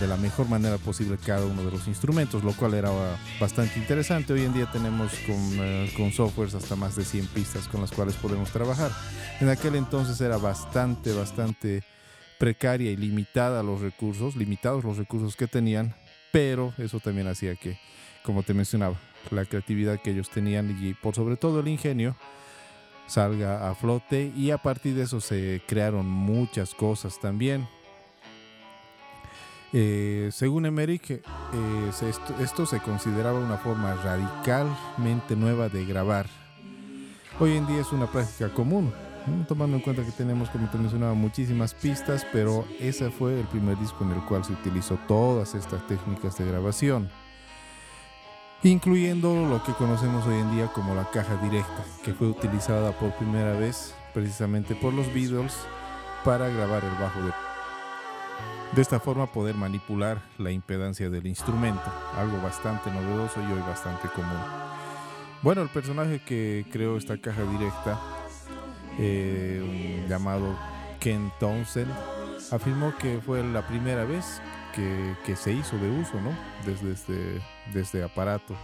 de 0.00 0.06
la 0.06 0.16
mejor 0.16 0.48
manera 0.48 0.78
posible 0.78 1.18
cada 1.24 1.44
uno 1.46 1.62
de 1.62 1.70
los 1.70 1.86
instrumentos, 1.88 2.44
lo 2.44 2.52
cual 2.52 2.74
era 2.74 2.90
bastante 3.40 3.78
interesante. 3.78 4.32
Hoy 4.32 4.42
en 4.42 4.52
día 4.52 4.70
tenemos 4.70 5.12
con, 5.26 5.36
eh, 5.58 5.92
con 5.96 6.12
softwares 6.12 6.54
hasta 6.54 6.76
más 6.76 6.96
de 6.96 7.04
100 7.04 7.26
pistas 7.28 7.68
con 7.68 7.80
las 7.80 7.92
cuales 7.92 8.14
podemos 8.16 8.50
trabajar. 8.50 8.90
En 9.40 9.48
aquel 9.48 9.74
entonces 9.74 10.20
era 10.20 10.36
bastante, 10.36 11.12
bastante 11.12 11.82
precaria 12.38 12.90
y 12.90 12.96
limitada 12.96 13.62
los 13.62 13.80
recursos, 13.80 14.36
limitados 14.36 14.84
los 14.84 14.96
recursos 14.96 15.36
que 15.36 15.46
tenían, 15.46 15.94
pero 16.32 16.72
eso 16.78 17.00
también 17.00 17.28
hacía 17.28 17.56
que, 17.56 17.78
como 18.22 18.42
te 18.42 18.54
mencionaba, 18.54 18.96
la 19.30 19.44
creatividad 19.44 20.00
que 20.00 20.10
ellos 20.10 20.30
tenían 20.30 20.76
y 20.80 20.94
por 20.94 21.14
sobre 21.14 21.36
todo 21.36 21.60
el 21.60 21.68
ingenio 21.68 22.16
salga 23.06 23.68
a 23.70 23.74
flote 23.74 24.32
y 24.36 24.50
a 24.50 24.58
partir 24.58 24.94
de 24.94 25.02
eso 25.02 25.20
se 25.20 25.62
crearon 25.66 26.08
muchas 26.08 26.74
cosas 26.74 27.18
también. 27.20 27.68
Eh, 29.72 30.30
según 30.32 30.66
Emmerich, 30.66 31.10
eh, 31.10 31.22
esto, 31.90 32.34
esto 32.40 32.66
se 32.66 32.80
consideraba 32.80 33.38
una 33.38 33.58
forma 33.58 33.94
radicalmente 33.94 35.36
nueva 35.36 35.68
de 35.68 35.84
grabar. 35.84 36.26
Hoy 37.38 37.56
en 37.56 37.66
día 37.66 37.80
es 37.80 37.92
una 37.92 38.06
práctica 38.06 38.48
común, 38.48 38.92
tomando 39.46 39.76
en 39.76 39.82
cuenta 39.82 40.04
que 40.04 40.12
tenemos, 40.12 40.48
como 40.48 40.70
te 40.70 40.78
mencionaba, 40.78 41.14
muchísimas 41.14 41.74
pistas, 41.74 42.26
pero 42.32 42.64
ese 42.80 43.10
fue 43.10 43.38
el 43.38 43.46
primer 43.48 43.78
disco 43.78 44.04
en 44.04 44.12
el 44.12 44.24
cual 44.24 44.44
se 44.44 44.52
utilizó 44.52 44.98
todas 45.06 45.54
estas 45.54 45.86
técnicas 45.86 46.38
de 46.38 46.46
grabación, 46.46 47.10
incluyendo 48.62 49.46
lo 49.46 49.62
que 49.62 49.72
conocemos 49.72 50.26
hoy 50.26 50.38
en 50.38 50.50
día 50.52 50.66
como 50.68 50.94
la 50.94 51.10
caja 51.10 51.36
directa, 51.42 51.84
que 52.02 52.12
fue 52.12 52.28
utilizada 52.28 52.92
por 52.92 53.12
primera 53.12 53.52
vez 53.52 53.94
precisamente 54.14 54.74
por 54.74 54.94
los 54.94 55.12
Beatles 55.12 55.54
para 56.24 56.48
grabar 56.48 56.82
el 56.84 56.94
bajo 57.02 57.20
de 57.20 57.32
de 58.74 58.82
esta 58.82 58.98
forma 59.00 59.26
poder 59.26 59.54
manipular 59.54 60.20
la 60.38 60.50
impedancia 60.50 61.08
del 61.08 61.26
instrumento, 61.26 61.84
algo 62.16 62.40
bastante 62.42 62.90
novedoso 62.90 63.40
y 63.40 63.52
hoy 63.52 63.60
bastante 63.60 64.08
común. 64.08 64.38
Bueno, 65.42 65.62
el 65.62 65.68
personaje 65.68 66.20
que 66.20 66.66
creó 66.70 66.96
esta 66.96 67.16
caja 67.16 67.42
directa, 67.44 67.98
eh, 68.98 70.04
llamado 70.08 70.56
Ken 70.98 71.32
Townsend, 71.38 71.90
afirmó 72.50 72.94
que 72.98 73.20
fue 73.24 73.42
la 73.44 73.66
primera 73.66 74.04
vez 74.04 74.42
que, 74.74 75.14
que 75.24 75.36
se 75.36 75.52
hizo 75.52 75.78
de 75.78 75.90
uso, 75.90 76.20
¿no? 76.20 76.32
Desde 76.66 76.92
este, 76.92 77.40
desde 77.72 78.02
aparato 78.04 78.54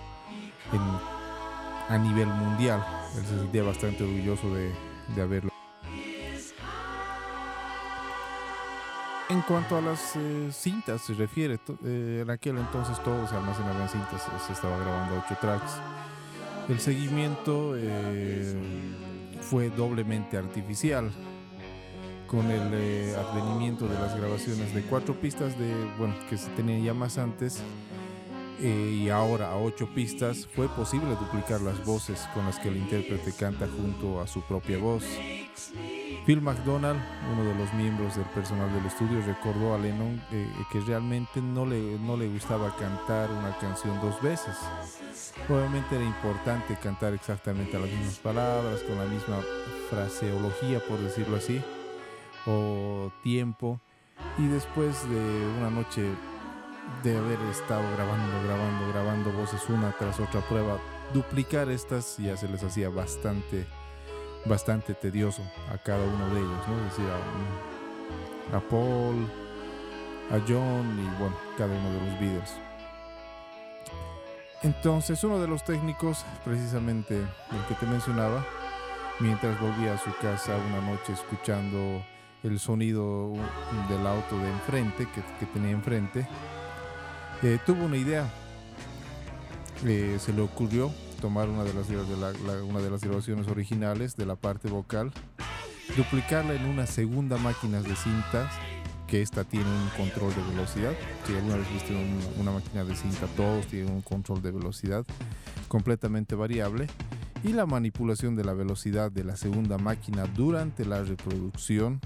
a 1.89 1.99
nivel 1.99 2.27
mundial. 2.29 2.85
Él 3.17 3.25
se 3.27 3.39
sentía 3.39 3.63
bastante 3.63 4.05
orgulloso 4.05 4.53
de, 4.55 4.73
de 5.15 5.23
haberlo. 5.23 5.51
En 9.29 9.41
cuanto 9.43 9.79
a 9.79 9.81
las 9.81 10.15
eh, 10.17 10.49
cintas 10.53 11.01
se 11.03 11.15
refiere, 11.15 11.59
eh, 11.85 12.21
en 12.23 12.31
aquel 12.31 12.59
entonces 12.59 13.03
todo 13.03 13.27
se 13.27 13.35
almacenaba 13.35 13.83
en 13.83 13.89
cintas, 13.89 14.29
se- 14.47 14.53
estaba 14.53 14.77
grabando 14.79 15.23
8 15.25 15.39
tracks. 15.41 15.73
El 16.69 16.79
seguimiento 16.81 17.73
eh, 17.77 18.55
fue 19.41 19.71
doblemente 19.71 20.37
artificial, 20.37 21.11
con 22.27 22.51
el 22.51 22.71
eh, 22.75 23.15
advenimiento 23.17 23.87
de 23.89 23.95
las 23.99 24.15
grabaciones 24.17 24.75
de 24.75 24.83
cuatro 24.83 25.15
pistas 25.15 25.59
de, 25.59 25.73
bueno, 25.99 26.15
que 26.29 26.37
se 26.37 26.49
tenían 26.51 26.83
ya 26.83 26.95
más 26.95 27.17
antes, 27.17 27.63
eh, 28.61 29.01
y 29.03 29.09
ahora 29.09 29.51
a 29.51 29.57
ocho 29.57 29.89
pistas, 29.95 30.47
fue 30.55 30.69
posible 30.69 31.17
duplicar 31.17 31.61
las 31.61 31.85
voces 31.85 32.29
con 32.35 32.45
las 32.47 32.59
que 32.59 32.69
el 32.69 32.77
intérprete 32.77 33.33
canta 33.33 33.67
junto 33.67 34.21
a 34.21 34.27
su 34.27 34.43
propia 34.43 34.79
voz. 34.79 35.05
Phil 36.25 36.41
McDonald, 36.41 37.01
uno 37.33 37.45
de 37.45 37.55
los 37.55 37.73
miembros 37.75 38.17
del 38.17 38.27
personal 38.27 38.73
del 38.73 38.87
estudio, 38.87 39.21
recordó 39.27 39.75
a 39.75 39.79
Lennon 39.79 40.23
eh, 40.31 40.49
que 40.71 40.81
realmente 40.81 41.41
no 41.41 41.67
le, 41.67 41.99
no 41.99 42.17
le 42.17 42.29
gustaba 42.29 42.75
cantar 42.77 43.31
una 43.31 43.57
canción 43.59 44.01
dos 44.01 44.21
veces. 44.23 44.57
Obviamente 45.49 45.97
era 45.97 46.05
importante 46.05 46.77
cantar 46.77 47.15
exactamente 47.15 47.79
las 47.79 47.91
mismas 47.91 48.19
palabras, 48.19 48.83
con 48.83 48.99
la 48.99 49.07
misma 49.07 49.41
fraseología, 49.91 50.81
por 50.89 50.99
decirlo 51.01 51.37
así, 51.37 51.61
o 52.47 53.11
tiempo. 53.23 53.81
Y 54.39 54.47
después 54.47 55.09
de 55.11 55.47
una 55.59 55.71
noche 55.71 56.09
de 57.03 57.17
haber 57.17 57.41
estado 57.51 57.83
grabando, 57.97 58.43
grabando, 58.45 58.89
grabando 58.93 59.33
voces 59.33 59.69
una 59.69 59.93
tras 59.99 60.21
otra 60.21 60.41
prueba, 60.43 60.79
duplicar 61.13 61.71
estas 61.71 62.17
ya 62.19 62.37
se 62.37 62.49
les 62.49 62.63
hacía 62.63 62.89
bastante 62.89 63.67
bastante 64.45 64.95
tedioso 64.95 65.43
a 65.73 65.79
cada 65.79 66.05
uno 66.05 66.35
de 66.35 66.41
ellos, 66.41 66.69
¿no? 66.69 66.79
Es 66.79 66.97
decir, 66.97 67.07
a, 68.53 68.57
a 68.57 68.61
Paul, 68.61 69.31
a 70.31 70.41
John 70.49 70.99
y 70.99 71.21
bueno, 71.21 71.37
cada 71.57 71.75
uno 71.75 71.91
de 71.91 72.11
los 72.11 72.21
Beatles. 72.21 72.53
Entonces, 74.63 75.23
uno 75.25 75.41
de 75.41 75.49
los 75.49 75.65
técnicos, 75.65 76.25
precisamente 76.45 77.17
el 77.17 77.67
que 77.69 77.75
te 77.75 77.87
mencionaba, 77.87 78.45
mientras 79.19 79.61
volvía 79.61 79.95
a 79.95 79.99
su 79.99 80.11
casa 80.21 80.57
una 80.57 80.81
noche 80.81 81.13
escuchando 81.13 82.05
el 82.43 82.59
sonido 82.59 83.33
del 83.89 84.07
auto 84.07 84.39
de 84.39 84.49
enfrente, 84.51 85.09
que 85.39 85.47
tenía 85.47 85.71
enfrente, 85.71 86.27
eh, 87.43 87.59
tuvo 87.65 87.85
una 87.85 87.97
idea. 87.97 88.29
Eh, 89.85 90.19
se 90.21 90.33
le 90.33 90.43
ocurrió 90.43 90.93
tomar 91.21 91.49
una 91.49 91.65
de 91.65 91.75
las, 91.75 91.89
grabaciones 93.01 93.49
originales 93.49 94.17
de 94.17 94.27
la 94.27 94.37
parte 94.37 94.69
vocal, 94.69 95.13
duplicarla 95.97 96.55
en 96.55 96.67
una 96.67 96.87
segunda 96.87 97.37
máquina 97.37 97.81
de 97.81 97.95
cintas, 97.97 98.53
que 99.07 99.23
esta 99.23 99.45
tiene 99.45 99.67
un 99.67 99.89
control 99.97 100.35
de 100.35 100.43
velocidad. 100.51 100.93
Si 101.27 101.35
alguna 101.35 101.57
vez 101.57 101.73
viste 101.73 101.95
un- 101.95 102.41
una 102.41 102.53
máquina 102.53 102.85
de 102.85 102.97
cinta, 102.97 103.27
todos 103.37 103.67
tienen 103.67 103.93
un 103.93 104.03
control 104.03 104.41
de 104.43 104.53
velocidad 104.53 105.05
completamente 105.69 106.35
variable. 106.35 106.87
Y 107.45 107.53
la 107.53 107.67
manipulación 107.67 108.37
de 108.37 108.45
la 108.45 108.53
velocidad 108.53 109.11
de 109.11 109.25
la 109.25 109.37
segunda 109.37 109.77
máquina 109.77 110.27
durante 110.27 110.85
la 110.85 111.03
reproducción 111.03 112.01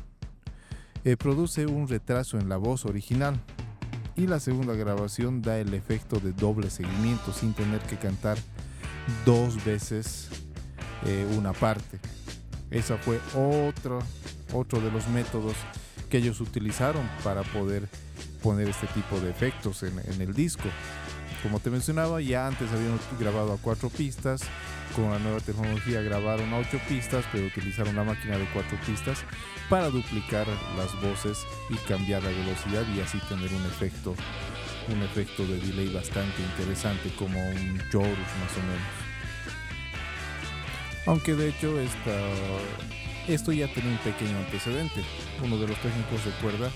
eh, 1.05 1.16
produce 1.16 1.66
un 1.66 1.87
retraso 1.88 2.38
en 2.38 2.49
la 2.49 2.57
voz 2.57 2.87
original. 2.87 3.38
Y 4.16 4.26
la 4.26 4.40
segunda 4.40 4.74
grabación 4.74 5.42
da 5.42 5.59
el 5.59 5.74
efecto 5.74 6.18
de 6.20 6.33
doble 6.33 6.70
seguimiento 6.70 7.33
sin 7.35 7.52
tener 7.52 7.81
que 7.81 7.96
cantar 7.96 8.38
dos 9.26 9.62
veces 9.64 10.29
eh, 11.05 11.26
una 11.37 11.52
parte. 11.52 11.98
Esa 12.70 12.96
fue 12.96 13.20
otro, 13.35 13.98
otro 14.55 14.81
de 14.81 14.90
los 14.90 15.07
métodos 15.09 15.55
que 16.09 16.18
ellos 16.18 16.40
utilizaron 16.40 17.07
para 17.22 17.42
poder 17.42 17.88
poner 18.42 18.68
este 18.68 18.87
tipo 18.88 19.20
de 19.20 19.31
efectos 19.31 19.83
en, 19.83 19.98
en 19.98 20.20
el 20.22 20.33
disco. 20.33 20.64
Como 21.42 21.61
te 21.61 21.70
mencionaba, 21.70 22.20
ya 22.22 22.46
antes 22.46 22.70
habían 22.72 22.98
grabado 23.20 23.52
a 23.52 23.59
cuatro 23.59 23.90
pistas, 23.90 24.40
con 24.94 25.11
la 25.11 25.18
nueva 25.18 25.40
tecnología 25.40 26.01
grabaron 26.03 26.53
a 26.53 26.59
ocho 26.59 26.79
pistas, 26.88 27.25
pero 27.33 27.46
utilizaron 27.46 27.96
la 27.96 28.05
máquina 28.05 28.38
de 28.38 28.46
cuatro 28.53 28.79
pistas 28.87 29.25
para 29.68 29.90
duplicar 29.90 30.46
las 30.77 30.94
voces 31.01 31.44
y 31.70 31.77
cambiar 31.88 32.22
la 32.22 32.31
velocidad 32.31 32.85
y 32.94 33.01
así 33.01 33.18
tener 33.29 33.53
un 33.53 33.66
efecto 33.66 34.14
un 34.88 35.03
efecto 35.03 35.44
de 35.46 35.59
delay 35.59 35.92
bastante 35.92 36.42
interesante 36.42 37.11
como 37.18 37.40
un 37.40 37.83
chorus 37.90 38.09
más 38.09 38.53
o 38.57 38.62
menos. 38.62 39.07
Aunque 41.07 41.35
de 41.35 41.49
hecho 41.49 41.79
esta, 41.81 42.16
esto 43.29 43.53
ya 43.53 43.72
tiene 43.72 43.90
un 43.90 43.99
pequeño 43.99 44.38
antecedente. 44.38 45.05
Uno 45.42 45.59
de 45.59 45.68
los 45.68 45.79
técnicos 45.79 46.25
recuerda 46.25 46.70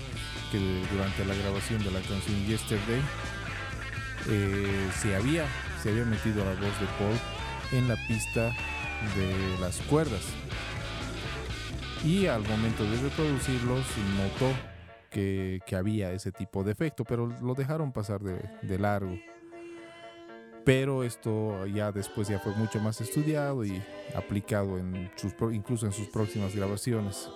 que 0.51 0.57
durante 0.91 1.25
la 1.25 1.35
grabación 1.35 1.83
de 1.83 1.91
la 1.91 2.01
canción 2.01 2.45
Yesterday 2.45 3.01
eh, 4.29 4.89
se, 5.01 5.15
había, 5.15 5.45
se 5.81 5.89
había 5.89 6.05
metido 6.05 6.43
la 6.43 6.51
voz 6.51 6.79
de 6.79 6.85
Paul 6.97 7.17
en 7.71 7.87
la 7.87 7.95
pista 8.07 8.51
de 9.15 9.59
las 9.59 9.79
cuerdas. 9.81 10.25
Y 12.03 12.27
al 12.27 12.41
momento 12.41 12.83
de 12.83 12.97
reproducirlos 13.01 13.85
notó 14.17 14.51
que, 15.09 15.59
que 15.65 15.75
había 15.75 16.11
ese 16.11 16.31
tipo 16.31 16.63
de 16.63 16.71
efecto, 16.71 17.03
pero 17.03 17.27
lo 17.27 17.53
dejaron 17.53 17.91
pasar 17.91 18.21
de, 18.21 18.41
de 18.61 18.79
largo. 18.79 19.15
Pero 20.63 21.03
esto 21.03 21.65
ya 21.65 21.91
después 21.91 22.27
ya 22.27 22.39
fue 22.39 22.53
mucho 22.53 22.79
más 22.79 23.01
estudiado 23.01 23.65
y 23.65 23.81
aplicado 24.15 24.77
en 24.77 25.11
sus, 25.15 25.33
incluso 25.51 25.85
en 25.85 25.91
sus 25.91 26.07
próximas 26.07 26.55
grabaciones. 26.55 27.29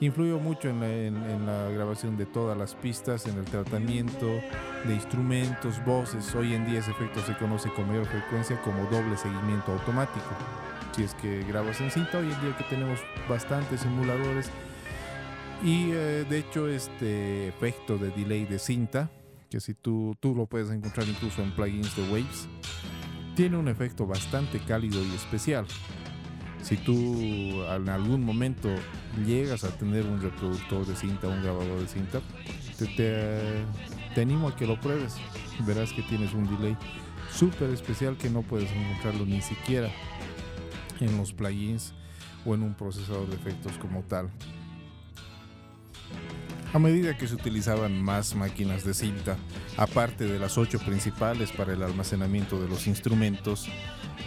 Influyó 0.00 0.38
mucho 0.38 0.68
en 0.68 0.80
la, 0.80 0.88
en- 0.90 1.16
en 1.30 1.46
la 1.46 1.68
grabación 1.70 2.16
de 2.16 2.26
todas 2.26 2.58
las 2.58 2.74
pistas, 2.74 3.26
en 3.26 3.38
el 3.38 3.44
tratamiento 3.44 4.26
de 4.84 4.94
instrumentos, 4.94 5.82
voces. 5.84 6.34
Hoy 6.34 6.52
en 6.54 6.66
día 6.66 6.80
ese 6.80 6.90
efecto 6.90 7.20
se 7.20 7.36
conoce 7.36 7.70
con 7.72 7.86
mayor 7.88 8.04
frecuencia 8.06 8.60
como 8.62 8.84
doble 8.90 9.16
seguimiento 9.16 9.72
automático. 9.72 10.26
Si 10.92 11.04
es 11.04 11.14
que 11.14 11.42
grabas 11.44 11.80
en 11.80 11.90
cinta, 11.90 12.18
hoy 12.18 12.30
en 12.30 12.40
día 12.40 12.56
que 12.56 12.64
tenemos 12.64 13.00
bastantes 13.28 13.80
simuladores 13.80 14.50
y 15.62 15.90
eh, 15.92 16.24
de 16.28 16.38
hecho 16.38 16.68
este 16.68 17.48
efecto 17.48 17.96
de 17.96 18.10
delay 18.10 18.44
de 18.44 18.58
cinta, 18.58 19.10
que 19.48 19.60
si 19.60 19.74
tú, 19.74 20.14
tú 20.20 20.34
lo 20.34 20.46
puedes 20.46 20.70
encontrar 20.70 21.08
incluso 21.08 21.40
en 21.42 21.52
plugins 21.52 21.96
de 21.96 22.02
Waves, 22.10 22.48
tiene 23.36 23.56
un 23.56 23.68
efecto 23.68 24.06
bastante 24.06 24.58
cálido 24.60 25.02
y 25.02 25.14
especial. 25.14 25.66
Si 26.64 26.78
tú 26.78 27.62
en 27.70 27.88
algún 27.90 28.24
momento 28.24 28.70
llegas 29.26 29.64
a 29.64 29.68
tener 29.76 30.06
un 30.06 30.20
reproductor 30.22 30.86
de 30.86 30.96
cinta, 30.96 31.28
un 31.28 31.42
grabador 31.42 31.78
de 31.78 31.86
cinta, 31.86 32.20
te, 32.78 32.86
te- 34.14 34.20
animo 34.22 34.48
a 34.48 34.56
que 34.56 34.66
lo 34.66 34.80
pruebes. 34.80 35.16
Verás 35.66 35.92
que 35.92 36.00
tienes 36.02 36.32
un 36.32 36.44
delay 36.56 36.74
súper 37.30 37.68
especial 37.68 38.16
que 38.16 38.30
no 38.30 38.40
puedes 38.40 38.70
encontrarlo 38.72 39.26
ni 39.26 39.42
siquiera 39.42 39.90
en 41.00 41.16
los 41.18 41.34
plugins 41.34 41.92
o 42.46 42.54
en 42.54 42.62
un 42.62 42.72
procesador 42.74 43.28
de 43.28 43.36
efectos 43.36 43.76
como 43.76 44.02
tal. 44.02 44.30
A 46.74 46.80
medida 46.80 47.16
que 47.16 47.28
se 47.28 47.36
utilizaban 47.36 48.02
más 48.02 48.34
máquinas 48.34 48.82
de 48.82 48.94
cinta, 48.94 49.36
aparte 49.76 50.24
de 50.24 50.40
las 50.40 50.58
ocho 50.58 50.80
principales 50.80 51.52
para 51.52 51.72
el 51.72 51.84
almacenamiento 51.84 52.60
de 52.60 52.68
los 52.68 52.88
instrumentos, 52.88 53.68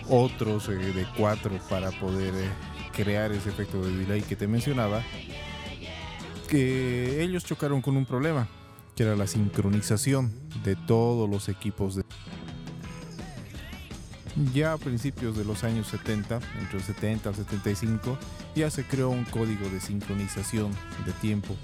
otros 0.07 0.69
eh, 0.69 0.75
de 0.75 1.05
cuatro 1.17 1.60
para 1.69 1.91
poder 1.91 2.33
eh, 2.33 2.49
crear 2.95 3.33
ese 3.33 3.49
efecto 3.49 3.83
de 3.83 3.97
delay 3.97 4.21
que 4.21 4.38
te 4.38 4.47
mencionaba, 4.47 5.03
que 6.47 7.21
ellos 7.21 7.43
chocaron 7.43 7.81
con 7.81 7.97
un 7.97 8.05
problema, 8.05 8.47
que 8.95 9.03
era 9.03 9.17
la 9.17 9.27
sincronización 9.27 10.31
de 10.63 10.77
todos 10.77 11.29
los 11.29 11.49
equipos 11.49 11.95
de... 11.95 12.03
Ya 14.53 14.71
a 14.71 14.77
principios 14.77 15.36
de 15.36 15.43
los 15.43 15.65
años 15.65 15.88
70, 15.88 16.39
entre 16.62 16.77
el 16.77 16.83
70 16.86 17.27
al 17.27 17.36
75, 17.36 18.17
ya 18.55 18.69
se 18.69 18.86
creó 18.86 19.10
un 19.10 19.25
código 19.25 19.67
de 19.67 19.81
sincronización 19.81 20.71
de 21.05 21.12
tiempo 21.12 21.57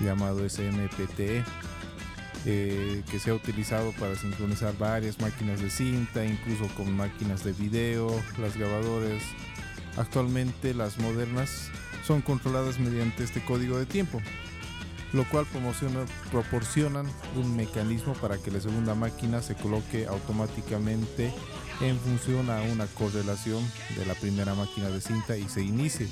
llamado 0.00 0.48
SMPTE, 0.48 1.44
eh, 2.44 3.02
que 3.10 3.18
se 3.20 3.30
ha 3.30 3.34
utilizado 3.34 3.92
para 3.92 4.16
sincronizar 4.16 4.76
varias 4.76 5.20
máquinas 5.20 5.60
de 5.60 5.70
cinta, 5.70 6.24
incluso 6.24 6.66
con 6.74 6.96
máquinas 6.96 7.44
de 7.44 7.52
video, 7.52 8.08
las 8.38 8.56
grabadoras. 8.56 9.22
Actualmente 9.96 10.74
las 10.74 10.98
modernas 10.98 11.68
son 12.06 12.22
controladas 12.22 12.80
mediante 12.80 13.22
este 13.22 13.44
código 13.44 13.78
de 13.78 13.86
tiempo, 13.86 14.20
lo 15.12 15.24
cual 15.28 15.46
promociona- 15.46 16.06
proporcionan 16.30 17.06
un 17.36 17.54
mecanismo 17.54 18.14
para 18.14 18.38
que 18.38 18.50
la 18.50 18.60
segunda 18.60 18.94
máquina 18.94 19.42
se 19.42 19.54
coloque 19.54 20.06
automáticamente 20.06 21.32
en 21.80 21.98
función 21.98 22.48
a 22.50 22.62
una 22.62 22.86
correlación 22.86 23.62
de 23.96 24.06
la 24.06 24.14
primera 24.14 24.54
máquina 24.54 24.88
de 24.88 25.00
cinta 25.00 25.36
y 25.36 25.48
se 25.48 25.62
inicie 25.62 26.08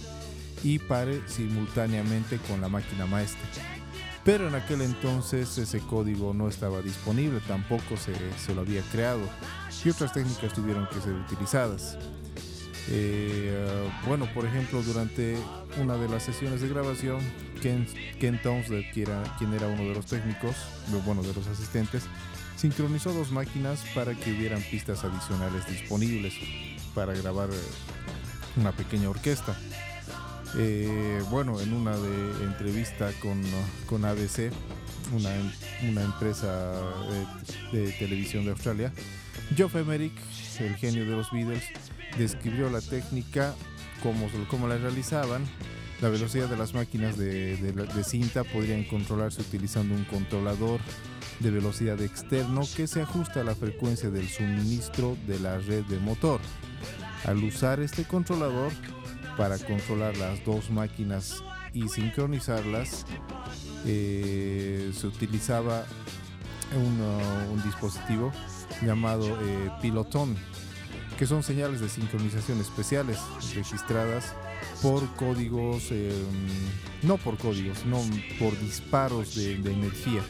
y 0.62 0.78
pare 0.78 1.20
simultáneamente 1.26 2.38
con 2.48 2.60
la 2.60 2.68
máquina 2.68 3.06
maestra. 3.06 3.48
Pero 4.24 4.48
en 4.48 4.54
aquel 4.54 4.82
entonces 4.82 5.56
ese 5.56 5.80
código 5.80 6.34
no 6.34 6.48
estaba 6.48 6.82
disponible, 6.82 7.40
tampoco 7.46 7.96
se, 7.96 8.14
se 8.38 8.54
lo 8.54 8.60
había 8.60 8.82
creado 8.92 9.22
y 9.84 9.88
otras 9.88 10.12
técnicas 10.12 10.52
tuvieron 10.52 10.86
que 10.88 11.00
ser 11.00 11.14
utilizadas. 11.14 11.96
Eh, 12.88 13.88
bueno, 14.06 14.28
por 14.34 14.44
ejemplo, 14.44 14.82
durante 14.82 15.36
una 15.80 15.96
de 15.96 16.08
las 16.08 16.24
sesiones 16.24 16.60
de 16.60 16.68
grabación, 16.68 17.20
Ken, 17.62 17.86
Ken 18.18 18.40
Townsend, 18.42 18.84
quien 18.92 19.54
era 19.54 19.66
uno 19.68 19.82
de 19.82 19.94
los 19.94 20.06
técnicos, 20.06 20.56
bueno, 21.04 21.22
de 21.22 21.32
los 21.32 21.46
asistentes, 21.46 22.04
sincronizó 22.56 23.12
dos 23.12 23.30
máquinas 23.30 23.84
para 23.94 24.14
que 24.14 24.32
hubieran 24.32 24.60
pistas 24.62 25.04
adicionales 25.04 25.66
disponibles 25.66 26.34
para 26.94 27.14
grabar 27.14 27.48
eh, 27.50 27.54
una 28.56 28.72
pequeña 28.72 29.08
orquesta. 29.08 29.56
Eh, 30.56 31.22
bueno, 31.30 31.60
en 31.60 31.72
una 31.72 31.96
de 31.96 32.44
entrevista 32.44 33.10
con, 33.20 33.40
con 33.86 34.04
ABC, 34.04 34.50
una, 35.16 35.30
una 35.88 36.02
empresa 36.02 36.74
eh, 37.12 37.76
de 37.76 37.92
televisión 37.92 38.44
de 38.44 38.50
Australia, 38.50 38.92
Geoff 39.54 39.76
Emerick, 39.76 40.12
el 40.58 40.76
genio 40.76 41.04
de 41.04 41.12
los 41.12 41.30
Beatles, 41.30 41.64
describió 42.18 42.68
la 42.68 42.80
técnica, 42.80 43.54
cómo, 44.02 44.28
cómo 44.48 44.66
la 44.68 44.76
realizaban. 44.76 45.44
La 46.00 46.08
velocidad 46.08 46.48
de 46.48 46.56
las 46.56 46.72
máquinas 46.72 47.18
de, 47.18 47.56
de 47.56 47.72
de 47.72 48.04
cinta 48.04 48.42
podrían 48.42 48.84
controlarse 48.84 49.42
utilizando 49.42 49.94
un 49.94 50.04
controlador 50.04 50.80
de 51.40 51.50
velocidad 51.50 52.00
externo 52.00 52.62
que 52.74 52.86
se 52.86 53.02
ajusta 53.02 53.40
a 53.40 53.44
la 53.44 53.54
frecuencia 53.54 54.10
del 54.10 54.28
suministro 54.28 55.16
de 55.26 55.38
la 55.40 55.58
red 55.58 55.84
de 55.84 55.98
motor. 55.98 56.40
Al 57.24 57.42
usar 57.44 57.80
este 57.80 58.04
controlador 58.04 58.72
para 59.40 59.56
controlar 59.56 60.14
las 60.18 60.44
dos 60.44 60.68
máquinas 60.68 61.42
y 61.72 61.88
sincronizarlas, 61.88 63.06
eh, 63.86 64.92
se 64.94 65.06
utilizaba 65.06 65.86
un, 66.76 67.62
dispositivo 67.64 68.32
llamado 68.82 69.26
eh, 69.40 69.70
pilotón, 69.80 70.36
que 71.18 71.24
son 71.24 71.42
señales 71.42 71.80
de 71.80 71.88
sincronización 71.88 72.60
especiales 72.60 73.18
registradas 73.54 74.34
por 74.82 75.08
códigos, 75.16 75.88
eh, 75.90 76.12
no 77.02 77.16
por 77.16 77.38
códigos, 77.38 77.86
no 77.86 77.98
por 78.38 78.58
disparos 78.60 79.36
de, 79.36 79.54
energía, 79.54 80.20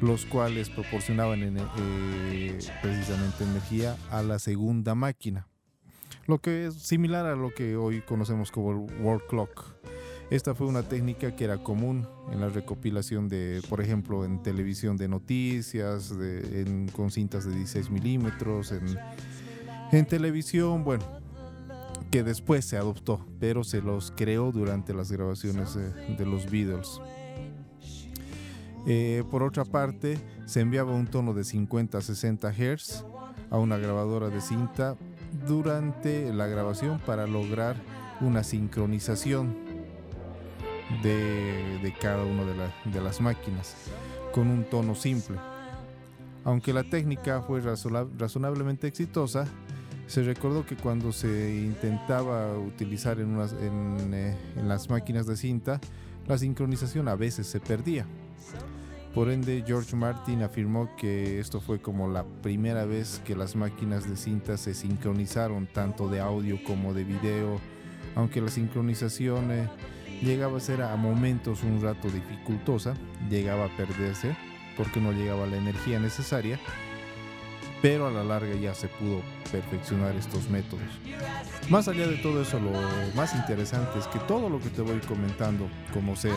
los 0.00 0.24
cuales 0.24 0.70
proporcionaban 0.70 1.42
eh, 1.42 2.58
precisamente 2.80 3.44
energía 3.44 3.94
a 4.10 4.22
la 4.22 4.38
segunda 4.38 4.94
máquina. 4.94 5.46
Lo 6.26 6.38
que 6.40 6.66
es 6.66 6.74
similar 6.74 7.26
a 7.26 7.36
lo 7.36 7.54
que 7.54 7.76
hoy 7.76 8.00
conocemos 8.00 8.50
como 8.50 8.72
el 8.72 9.02
word 9.02 9.22
clock. 9.28 9.64
Esta 10.28 10.56
fue 10.56 10.66
una 10.66 10.82
técnica 10.82 11.36
que 11.36 11.44
era 11.44 11.58
común 11.58 12.08
en 12.32 12.40
la 12.40 12.48
recopilación 12.48 13.28
de, 13.28 13.62
por 13.68 13.80
ejemplo, 13.80 14.24
en 14.24 14.42
televisión 14.42 14.96
de 14.96 15.06
noticias, 15.06 16.12
con 16.92 17.12
cintas 17.12 17.44
de 17.44 17.54
16 17.54 17.90
milímetros, 17.90 18.72
en, 19.92 20.06
televisión, 20.06 20.82
bueno, 20.82 21.04
que 22.10 22.24
después 22.24 22.64
se 22.64 22.76
adoptó, 22.76 23.24
pero 23.38 23.62
se 23.62 23.80
los 23.80 24.10
creó 24.10 24.50
durante 24.50 24.94
las 24.94 25.12
grabaciones 25.12 25.76
de, 25.76 26.16
de 26.16 26.26
los 26.26 26.50
Beatles. 26.50 27.00
Eh, 28.88 29.22
por 29.30 29.44
otra 29.44 29.64
parte, 29.64 30.18
se 30.44 30.60
enviaba 30.60 30.92
un 30.92 31.06
tono 31.06 31.34
de 31.34 31.44
50 31.44 31.98
a 31.98 32.00
60 32.00 32.52
Hz 32.52 33.04
a 33.50 33.58
una 33.58 33.76
grabadora 33.78 34.28
de 34.28 34.40
cinta 34.40 34.96
durante 35.46 36.32
la 36.32 36.46
grabación 36.46 36.98
para 37.00 37.26
lograr 37.26 37.76
una 38.20 38.42
sincronización 38.42 39.54
de, 41.02 41.78
de 41.82 41.92
cada 42.00 42.24
una 42.24 42.44
de, 42.44 42.54
de 42.92 43.00
las 43.00 43.20
máquinas 43.20 43.74
con 44.32 44.48
un 44.48 44.64
tono 44.64 44.94
simple. 44.94 45.36
Aunque 46.44 46.72
la 46.72 46.84
técnica 46.84 47.42
fue 47.42 47.60
razona- 47.60 48.06
razonablemente 48.18 48.86
exitosa, 48.86 49.46
se 50.06 50.22
recordó 50.22 50.64
que 50.64 50.76
cuando 50.76 51.10
se 51.10 51.56
intentaba 51.56 52.56
utilizar 52.58 53.18
en, 53.18 53.36
unas- 53.36 53.54
en, 53.54 54.14
eh, 54.14 54.36
en 54.56 54.68
las 54.68 54.88
máquinas 54.88 55.26
de 55.26 55.36
cinta, 55.36 55.80
la 56.28 56.38
sincronización 56.38 57.08
a 57.08 57.16
veces 57.16 57.46
se 57.48 57.58
perdía. 57.58 58.06
Por 59.16 59.30
ende, 59.30 59.64
George 59.66 59.96
Martin 59.96 60.42
afirmó 60.42 60.94
que 60.94 61.40
esto 61.40 61.58
fue 61.62 61.80
como 61.80 62.06
la 62.06 62.22
primera 62.42 62.84
vez 62.84 63.22
que 63.24 63.34
las 63.34 63.56
máquinas 63.56 64.06
de 64.06 64.14
cinta 64.14 64.58
se 64.58 64.74
sincronizaron 64.74 65.66
tanto 65.68 66.10
de 66.10 66.20
audio 66.20 66.62
como 66.62 66.92
de 66.92 67.04
video, 67.04 67.58
aunque 68.14 68.42
la 68.42 68.48
sincronización 68.48 69.52
eh, 69.52 69.70
llegaba 70.20 70.58
a 70.58 70.60
ser 70.60 70.82
a 70.82 70.94
momentos 70.96 71.62
un 71.62 71.80
rato 71.80 72.10
dificultosa, 72.10 72.92
llegaba 73.30 73.64
a 73.64 73.76
perderse 73.78 74.36
porque 74.76 75.00
no 75.00 75.12
llegaba 75.12 75.46
la 75.46 75.56
energía 75.56 75.98
necesaria, 75.98 76.60
pero 77.82 78.06
a 78.08 78.10
la 78.10 78.24
larga 78.24 78.54
ya 78.54 78.74
se 78.74 78.88
pudo 78.88 79.20
perfeccionar 79.52 80.14
estos 80.16 80.48
métodos. 80.50 80.82
Más 81.68 81.88
allá 81.88 82.06
de 82.06 82.16
todo 82.16 82.42
eso, 82.42 82.58
lo 82.58 82.70
más 83.14 83.34
interesante 83.34 83.98
es 83.98 84.06
que 84.08 84.18
todo 84.20 84.48
lo 84.48 84.58
que 84.60 84.70
te 84.70 84.82
voy 84.82 84.98
comentando, 85.00 85.68
como 85.92 86.16
ser 86.16 86.32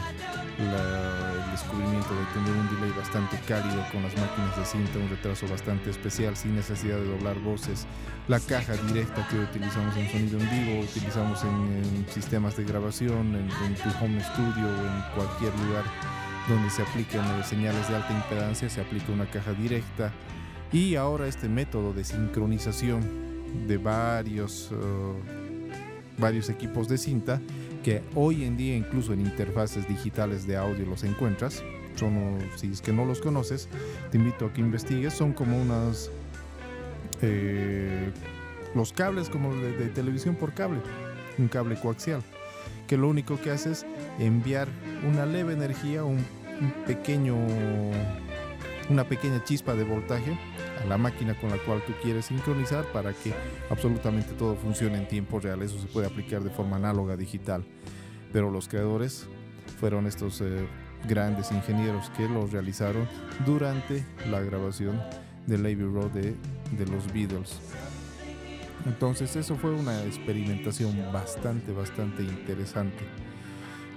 la- 0.59 1.43
el 1.45 1.51
descubrimiento 1.51 2.09
de 2.13 2.25
tener 2.33 2.51
un 2.51 2.75
delay 2.75 2.91
bastante 2.97 3.37
cálido 3.47 3.83
con 3.91 4.03
las 4.03 4.15
máquinas 4.17 4.57
de 4.57 4.65
cinta, 4.65 4.99
un 4.99 5.09
retraso 5.09 5.47
bastante 5.47 5.89
especial 5.89 6.35
sin 6.35 6.55
necesidad 6.55 6.97
de 6.97 7.05
doblar 7.05 7.39
voces, 7.39 7.87
la 8.27 8.39
caja 8.39 8.73
directa 8.87 9.25
que 9.29 9.37
utilizamos 9.39 9.95
en 9.97 10.09
sonido 10.11 10.39
en 10.39 10.49
vivo, 10.49 10.81
utilizamos 10.81 11.43
en, 11.43 11.49
en 11.83 12.05
sistemas 12.09 12.57
de 12.57 12.63
grabación, 12.65 13.35
en, 13.35 13.49
en 13.65 13.75
tu 13.75 13.89
home 14.03 14.21
studio 14.23 14.67
o 14.67 14.85
en 14.87 15.01
cualquier 15.15 15.53
lugar 15.65 15.83
donde 16.47 16.69
se 16.71 16.81
apliquen 16.81 17.21
eh, 17.21 17.43
señales 17.43 17.87
de 17.87 17.95
alta 17.95 18.11
impedancia, 18.11 18.69
se 18.69 18.81
aplica 18.81 19.11
una 19.11 19.25
caja 19.29 19.53
directa 19.53 20.11
y 20.71 20.95
ahora 20.95 21.27
este 21.27 21.49
método 21.49 21.93
de 21.93 22.03
sincronización 22.03 23.01
de 23.67 23.77
varios, 23.77 24.69
eh, 24.71 24.75
varios 26.17 26.49
equipos 26.49 26.87
de 26.87 26.97
cinta 26.97 27.41
que 27.83 28.01
hoy 28.15 28.43
en 28.43 28.57
día 28.57 28.75
incluso 28.75 29.13
en 29.13 29.21
interfaces 29.21 29.87
digitales 29.87 30.45
de 30.45 30.57
audio 30.57 30.85
los 30.85 31.03
encuentras. 31.03 31.63
Son, 31.95 32.37
si 32.55 32.71
es 32.71 32.81
que 32.81 32.93
no 32.93 33.05
los 33.05 33.19
conoces, 33.19 33.67
te 34.11 34.17
invito 34.17 34.45
a 34.45 34.53
que 34.53 34.61
investigues. 34.61 35.13
Son 35.13 35.33
como 35.33 35.59
unas... 35.61 36.09
Eh, 37.21 38.11
los 38.75 38.93
cables 38.93 39.29
como 39.29 39.53
de, 39.55 39.87
televisión 39.89 40.35
por 40.35 40.53
cable, 40.53 40.79
un 41.37 41.47
cable 41.47 41.75
coaxial, 41.75 42.21
que 42.87 42.97
lo 42.97 43.09
único 43.09 43.39
que 43.41 43.51
hace 43.51 43.71
es 43.71 43.85
enviar 44.19 44.67
una 45.09 45.25
leve 45.25 45.53
energía, 45.53 46.03
un 46.03 46.23
pequeño, 46.85 47.35
una 48.89 49.03
pequeña 49.03 49.43
chispa 49.43 49.75
de 49.75 49.83
voltaje 49.83 50.37
a 50.81 50.85
la 50.85 50.97
máquina 50.97 51.39
con 51.39 51.49
la 51.49 51.57
cual 51.57 51.81
tú 51.85 51.93
quieres 52.01 52.25
sincronizar 52.25 52.85
para 52.91 53.13
que 53.13 53.33
absolutamente 53.69 54.33
todo 54.33 54.55
funcione 54.55 54.97
en 54.97 55.07
tiempo 55.07 55.39
real. 55.39 55.61
Eso 55.61 55.79
se 55.79 55.87
puede 55.87 56.07
aplicar 56.07 56.43
de 56.43 56.49
forma 56.49 56.77
análoga 56.77 57.15
digital. 57.15 57.63
Pero 58.33 58.51
los 58.51 58.67
creadores 58.67 59.27
fueron 59.79 60.07
estos 60.07 60.41
eh, 60.41 60.67
grandes 61.07 61.51
ingenieros 61.51 62.09
que 62.11 62.27
lo 62.27 62.47
realizaron 62.47 63.07
durante 63.45 64.05
la 64.29 64.41
grabación 64.41 65.01
de 65.47 65.55
Abbey 65.55 65.75
Road 65.75 66.11
de, 66.11 66.35
de 66.77 66.85
los 66.91 67.11
Beatles. 67.13 67.59
Entonces 68.85 69.35
eso 69.35 69.55
fue 69.55 69.71
una 69.71 70.03
experimentación 70.05 70.95
bastante, 71.11 71.71
bastante 71.71 72.23
interesante. 72.23 73.03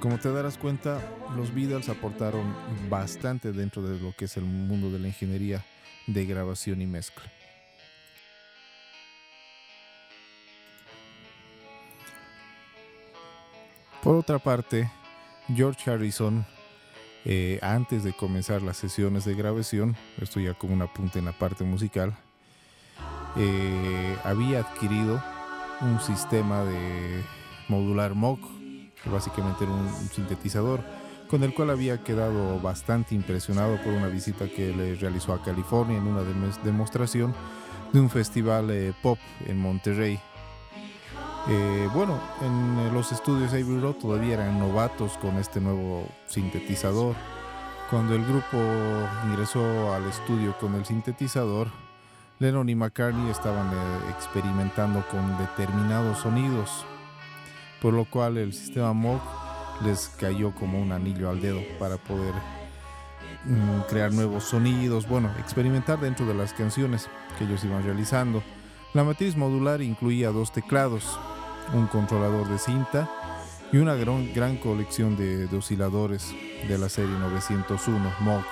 Como 0.02 0.18
te 0.18 0.32
darás 0.32 0.58
cuenta, 0.58 1.00
los 1.36 1.54
Beatles 1.54 1.88
aportaron 1.88 2.52
bastante 2.90 3.52
dentro 3.52 3.82
de 3.82 4.00
lo 4.00 4.12
que 4.16 4.24
es 4.24 4.36
el 4.36 4.42
mundo 4.42 4.90
de 4.90 4.98
la 4.98 5.06
ingeniería 5.06 5.64
de 6.08 6.26
grabación 6.26 6.82
y 6.82 6.88
mezcla. 6.88 7.22
Por 14.02 14.16
otra 14.16 14.40
parte, 14.40 14.90
George 15.54 15.88
Harrison, 15.88 16.44
eh, 17.24 17.60
antes 17.62 18.02
de 18.02 18.12
comenzar 18.12 18.60
las 18.60 18.78
sesiones 18.78 19.24
de 19.24 19.36
grabación, 19.36 19.94
esto 20.20 20.40
ya 20.40 20.54
como 20.54 20.74
un 20.74 20.82
apunte 20.82 21.20
en 21.20 21.26
la 21.26 21.38
parte 21.38 21.62
musical, 21.62 22.12
eh, 23.36 24.16
había 24.24 24.62
adquirido 24.62 25.22
un 25.80 26.00
sistema 26.00 26.64
de 26.64 27.22
modular 27.68 28.14
Moog, 28.14 28.61
que 29.02 29.10
básicamente 29.10 29.64
era 29.64 29.72
un, 29.72 29.88
sintetizador, 30.12 30.80
con 31.28 31.42
el 31.42 31.54
cual 31.54 31.70
había 31.70 32.02
quedado 32.04 32.60
bastante 32.60 33.14
impresionado 33.14 33.76
por 33.82 33.92
una 33.92 34.08
visita 34.08 34.46
que 34.48 34.74
le 34.74 34.94
realizó 34.96 35.32
a 35.32 35.42
California 35.42 35.96
en 35.96 36.06
una 36.06 36.22
demostración 36.62 37.34
de 37.92 38.00
un 38.00 38.10
festival 38.10 38.70
eh, 38.70 38.92
pop 39.02 39.18
en 39.46 39.58
Monterrey. 39.58 40.20
Eh, 41.48 41.88
bueno, 41.92 42.20
en 42.40 42.94
los 42.94 43.10
estudios 43.10 43.52
Abbey 43.52 43.80
Road 43.80 43.94
todavía 43.94 44.34
eran 44.34 44.58
novatos 44.58 45.18
con 45.18 45.36
este 45.38 45.60
nuevo 45.60 46.06
sintetizador. 46.28 47.16
Cuando 47.90 48.14
el 48.14 48.24
grupo 48.24 48.58
ingresó 49.26 49.92
al 49.92 50.04
estudio 50.06 50.56
con 50.58 50.74
el 50.76 50.84
sintetizador, 50.84 51.68
Lennon 52.38 52.68
y 52.68 52.74
McCartney 52.74 53.30
estaban 53.30 53.68
eh, 53.72 54.10
experimentando 54.16 55.04
con 55.10 55.36
determinados 55.38 56.18
sonidos, 56.18 56.86
por 57.82 57.92
lo 57.92 58.04
cual 58.04 58.38
el 58.38 58.52
sistema 58.52 58.92
Moog 58.92 59.20
les 59.84 60.08
cayó 60.16 60.54
como 60.54 60.80
un 60.80 60.92
anillo 60.92 61.28
al 61.28 61.40
dedo 61.40 61.60
para 61.80 61.96
poder 61.96 62.32
mm, 63.44 63.88
crear 63.88 64.12
nuevos 64.12 64.44
sonidos, 64.44 65.08
bueno, 65.08 65.28
experimentar 65.40 65.98
dentro 65.98 66.24
de 66.24 66.34
las 66.34 66.52
canciones 66.52 67.08
que 67.36 67.44
ellos 67.44 67.64
iban 67.64 67.82
realizando. 67.82 68.40
La 68.94 69.02
matriz 69.02 69.36
modular 69.36 69.82
incluía 69.82 70.30
dos 70.30 70.52
teclados, 70.52 71.18
un 71.74 71.88
controlador 71.88 72.48
de 72.48 72.58
cinta 72.58 73.10
y 73.72 73.78
una 73.78 73.96
gran, 73.96 74.56
colección 74.58 75.16
de, 75.16 75.48
de 75.48 75.56
osciladores 75.56 76.32
de 76.68 76.78
la 76.78 76.88
serie 76.88 77.18
901 77.18 78.12
Moog 78.20 78.44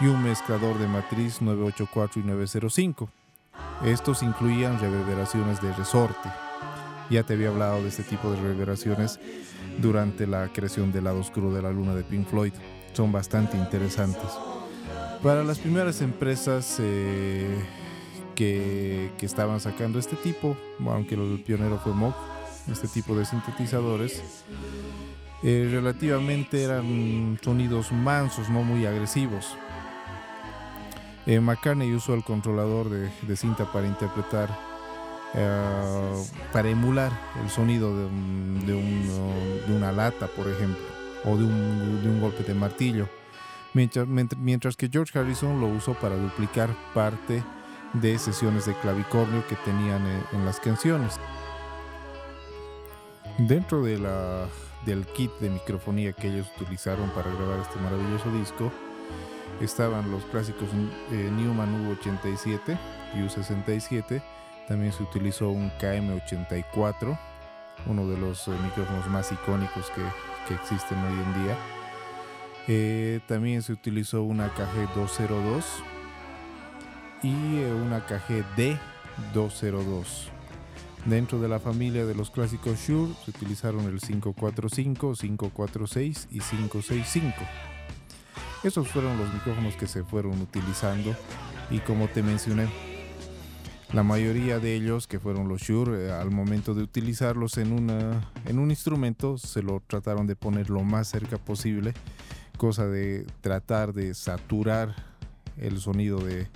y 0.00 0.06
un 0.06 0.22
mezclador 0.22 0.78
de 0.78 0.86
matriz 0.86 1.42
984 1.42 2.20
y 2.20 2.24
905. 2.24 3.08
Estos 3.84 4.22
incluían 4.22 4.78
reverberaciones 4.78 5.60
de 5.60 5.72
resorte. 5.72 6.45
Ya 7.10 7.22
te 7.22 7.34
había 7.34 7.48
hablado 7.48 7.82
de 7.82 7.88
este 7.88 8.02
tipo 8.02 8.30
de 8.30 8.40
reverberaciones 8.40 9.20
durante 9.80 10.26
la 10.26 10.48
creación 10.52 10.92
del 10.92 11.04
lado 11.04 11.20
oscuro 11.20 11.52
de 11.52 11.62
la 11.62 11.70
luna 11.70 11.94
de 11.94 12.02
Pink 12.02 12.26
Floyd. 12.28 12.52
Son 12.92 13.12
bastante 13.12 13.56
interesantes. 13.56 14.30
Para 15.22 15.44
las 15.44 15.58
primeras 15.58 16.00
empresas 16.00 16.76
eh, 16.80 17.46
que, 18.34 19.10
que, 19.18 19.26
estaban 19.26 19.60
sacando 19.60 19.98
este 19.98 20.16
tipo, 20.16 20.56
aunque 20.80 21.14
el 21.14 21.42
pionero 21.44 21.78
fue 21.78 21.92
Moog, 21.92 22.14
este 22.70 22.88
tipo 22.88 23.16
de 23.16 23.24
sintetizadores, 23.24 24.22
eh, 25.42 25.68
relativamente 25.70 26.62
eran 26.62 27.38
sonidos 27.42 27.92
mansos, 27.92 28.48
no 28.48 28.62
muy 28.62 28.86
agresivos. 28.86 29.56
Eh, 31.26 31.40
McCartney 31.40 31.92
usó 31.92 32.14
el 32.14 32.22
controlador 32.22 32.88
de, 32.88 33.10
de 33.22 33.36
cinta 33.36 33.70
para 33.72 33.86
interpretar 33.86 34.48
Uh, 35.34 36.24
para 36.52 36.70
emular 36.70 37.12
el 37.42 37.50
sonido 37.50 37.94
de, 37.94 38.04
de, 38.04 38.74
un, 38.74 39.64
de, 39.66 39.76
una 39.76 39.92
lata, 39.92 40.28
por 40.28 40.48
ejemplo, 40.48 40.82
o 41.24 41.36
de 41.36 41.44
un, 41.44 42.20
golpe 42.20 42.42
de 42.42 42.54
martillo. 42.54 43.08
Mientras, 43.74 44.76
que 44.76 44.88
George 44.88 45.18
Harrison 45.18 45.60
lo 45.60 45.66
usó 45.66 45.92
para 45.94 46.16
duplicar 46.16 46.70
parte 46.94 47.42
de 47.92 48.18
sesiones 48.18 48.64
de 48.64 48.74
clavicornio 48.74 49.46
que 49.46 49.56
tenían 49.56 50.06
en, 50.06 50.22
en 50.32 50.46
las 50.46 50.58
canciones. 50.60 51.18
Dentro 53.38 53.82
del 53.82 55.06
kit 55.14 55.30
de 55.40 55.50
microfonía 55.50 56.14
que 56.14 56.28
ellos 56.28 56.46
utilizaron 56.58 57.10
para 57.10 57.30
grabar 57.30 57.60
este 57.60 57.78
maravilloso 57.80 58.30
disco, 58.32 58.72
estaban 59.60 60.10
los 60.10 60.24
clásicos 60.24 60.68
eh, 61.10 61.30
Newman 61.36 61.96
U87 61.96 62.78
y 63.14 63.18
U67 63.18 64.22
también 64.68 64.92
se 64.92 65.02
utilizó 65.02 65.48
un 65.50 65.70
KM84, 65.78 67.18
uno 67.86 68.06
de 68.08 68.18
los 68.18 68.46
eh, 68.48 68.52
micrófonos 68.62 69.06
más 69.08 69.32
icónicos 69.32 69.90
que, 69.90 70.02
que, 70.48 70.54
existen 70.54 70.98
hoy 70.98 71.12
en 71.12 71.44
día. 71.44 71.56
Eh, 72.68 73.20
también 73.28 73.62
se 73.62 73.72
utilizó 73.72 74.22
una 74.22 74.52
KG202 74.54 75.64
y 77.22 77.58
eh, 77.58 77.72
una 77.72 78.04
KG-D202. 78.06 80.30
Dentro 81.04 81.40
de 81.40 81.48
la 81.48 81.60
familia 81.60 82.04
de 82.04 82.16
los 82.16 82.32
clásicos 82.32 82.80
Shure 82.80 83.14
se 83.24 83.30
utilizaron 83.30 83.84
el 83.84 84.00
545, 84.00 85.14
546 85.14 86.26
y 86.32 86.40
565. 86.40 87.36
Esos 88.64 88.88
fueron 88.88 89.16
los 89.16 89.32
micrófonos 89.32 89.76
que 89.76 89.86
se 89.86 90.02
fueron 90.02 90.40
utilizando 90.40 91.14
y 91.70 91.78
como 91.78 92.08
te 92.08 92.24
mencioné, 92.24 92.66
la 93.92 94.02
mayoría 94.02 94.58
de 94.58 94.74
ellos, 94.74 95.06
que 95.06 95.20
fueron 95.20 95.48
los 95.48 95.62
Shure, 95.62 96.06
eh, 96.06 96.12
al 96.12 96.30
momento 96.30 96.74
de 96.74 96.82
utilizarlos 96.82 97.56
en, 97.58 97.72
una, 97.72 98.30
en 98.44 98.58
un 98.58 98.70
instrumento, 98.70 99.38
se 99.38 99.62
lo 99.62 99.82
trataron 99.86 100.26
de 100.26 100.36
poner 100.36 100.70
lo 100.70 100.82
más 100.82 101.08
cerca 101.08 101.38
posible, 101.38 101.94
cosa 102.56 102.86
de 102.86 103.26
tratar 103.40 103.92
de 103.92 104.14
saturar 104.14 104.94
el 105.56 105.78
sonido 105.80 106.18
de, 106.18 106.48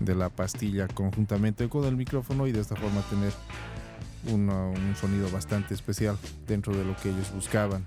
de 0.00 0.14
la 0.14 0.30
pastilla 0.30 0.88
conjuntamente 0.88 1.68
con 1.68 1.84
el 1.84 1.96
micrófono 1.96 2.46
y 2.46 2.52
de 2.52 2.60
esta 2.60 2.76
forma 2.76 3.02
tener 3.02 3.32
una, 4.30 4.66
un 4.66 4.96
sonido 4.96 5.30
bastante 5.30 5.74
especial 5.74 6.16
dentro 6.46 6.76
de 6.76 6.84
lo 6.84 6.96
que 6.96 7.10
ellos 7.10 7.32
buscaban. 7.34 7.86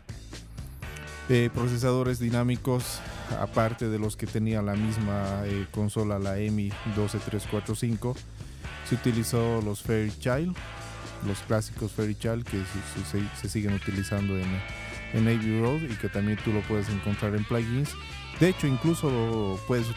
Eh, 1.28 1.50
procesadores 1.54 2.20
dinámicos, 2.20 3.00
aparte 3.40 3.90
de 3.90 3.98
los 3.98 4.16
que 4.16 4.28
tenía 4.28 4.62
la 4.62 4.76
misma 4.76 5.42
eh, 5.46 5.66
consola, 5.72 6.20
la 6.20 6.38
EMI 6.38 6.70
12345, 6.96 8.16
se 8.88 8.96
utilizó 8.96 9.62
los 9.62 9.82
Fairchild, 9.82 10.56
los 11.26 11.40
clásicos 11.40 11.92
Fairchild 11.92 12.46
que 12.46 12.62
se, 13.42 13.50
siguen 13.50 13.74
utilizando 13.74 14.36
en, 14.38 14.62
en 15.14 15.62
Road 15.62 15.82
y 15.82 15.96
que 15.96 16.10
también 16.10 16.38
tú 16.44 16.52
lo 16.52 16.62
puedes 16.62 16.90
encontrar 16.90 17.36
en 17.36 17.44
plugins. 17.46 17.92
De 18.40 18.50
hecho, 18.50 18.68
incluso 18.68 19.60
puedes, 19.68 19.88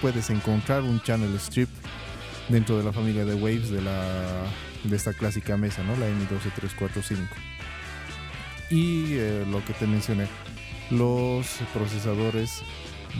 puedes 0.00 0.30
encontrar 0.30 0.82
un 0.82 1.00
channel 1.02 1.34
strip 1.36 1.68
dentro 2.48 2.78
de 2.78 2.84
la 2.84 2.92
familia 2.92 3.24
de 3.24 3.34
Waves 3.34 3.70
de, 3.70 3.82
la, 3.82 4.44
de 4.84 4.94
esta 4.94 5.12
clásica 5.12 5.56
mesa, 5.56 5.82
¿no? 5.82 5.96
la 5.96 6.06
M12345. 6.06 7.16
Y 8.70 9.14
eh, 9.14 9.46
lo 9.50 9.64
que 9.64 9.72
te 9.72 9.86
mencioné, 9.86 10.26
los 10.90 11.46
procesadores 11.72 12.62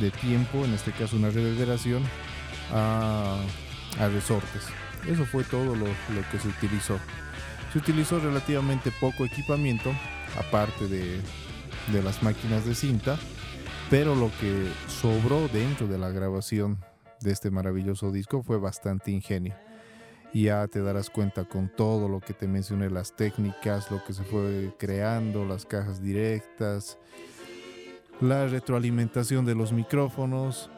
de 0.01 0.11
tiempo, 0.11 0.65
en 0.65 0.75
este 0.75 0.93
caso 0.93 1.17
una 1.17 1.31
reverberación, 1.31 2.03
a 2.73 3.39
resortes. 4.13 4.65
Eso 5.09 5.25
fue 5.25 5.45
todo 5.45 5.77
lo, 5.77 5.87
que 6.31 6.39
se 6.39 6.49
utilizó. 6.49 6.99
Se 7.73 7.79
utilizó 7.79 8.19
relativamente 8.19 8.91
poco 9.01 9.25
equipamiento, 9.25 9.93
aparte 10.39 10.89
de, 10.89 11.21
las 12.03 12.23
máquinas 12.23 12.65
de 12.65 12.75
cinta, 12.75 13.17
pero 13.89 14.15
lo 14.15 14.31
que 14.41 14.69
sobró 14.89 15.49
dentro 15.49 15.87
de 15.87 15.99
la 15.99 16.11
grabación 16.11 16.79
de 17.21 17.33
este 17.33 17.51
maravilloso 17.51 18.11
disco 18.11 18.43
fue 18.43 18.59
bastante 18.59 19.11
ingenio. 19.11 19.55
ya 20.35 20.67
te 20.67 20.83
darás 20.83 21.09
cuenta 21.09 21.45
con 21.45 21.69
todo 21.69 22.09
lo 22.09 22.21
que 22.21 22.35
te 22.35 22.49
mencioné, 22.49 22.91
las 22.91 23.15
técnicas, 23.15 23.91
lo 23.91 24.05
que 24.05 24.13
se 24.13 24.25
fue 24.25 24.75
creando, 24.79 25.45
las 25.45 25.65
cajas 25.65 26.03
directas, 26.03 26.99
la 28.21 28.47
retroalimentación 28.47 29.47
de 29.47 29.55
los 29.55 29.73
micrófonos, 29.73 30.71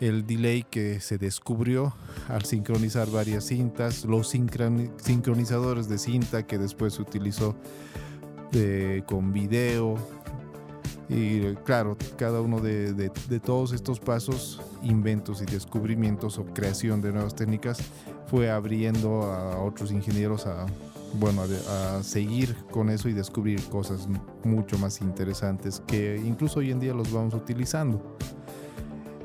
el 0.00 0.26
delay 0.26 0.62
que 0.62 1.00
se 1.00 1.18
descubrió 1.18 1.94
al 2.28 2.44
sincronizar 2.44 3.10
varias 3.10 3.44
cintas, 3.44 4.04
los 4.04 4.28
sincronizadores 4.28 5.88
de 5.88 5.98
cinta 5.98 6.46
que 6.46 6.58
después 6.58 6.94
se 6.94 7.02
utilizó 7.02 7.56
con 9.06 9.32
video. 9.32 9.96
Y 11.08 11.54
claro, 11.64 11.96
cada 12.18 12.42
uno 12.42 12.60
de, 12.60 12.92
de, 12.92 13.40
todos 13.40 13.72
estos 13.72 13.98
pasos, 13.98 14.60
inventos 14.82 15.40
y 15.40 15.46
descubrimientos 15.46 16.38
o 16.38 16.44
creación 16.44 17.00
de 17.00 17.12
nuevas 17.12 17.34
técnicas, 17.34 17.78
fue 18.26 18.50
abriendo 18.50 19.22
a 19.22 19.58
otros 19.62 19.90
ingenieros 19.90 20.46
a, 20.46 20.66
bueno, 21.14 21.44
a, 21.70 22.02
seguir 22.02 22.54
con 22.70 22.90
eso 22.90 23.08
y 23.08 23.14
descubrir 23.14 23.62
cosas 23.70 24.06
mucho 24.44 24.78
más 24.78 25.00
interesantes 25.00 25.82
que 25.86 26.20
incluso 26.22 26.60
hoy 26.60 26.70
en 26.70 26.80
día 26.80 26.92
los 26.92 27.10
vamos 27.10 27.32
utilizando. 27.32 28.18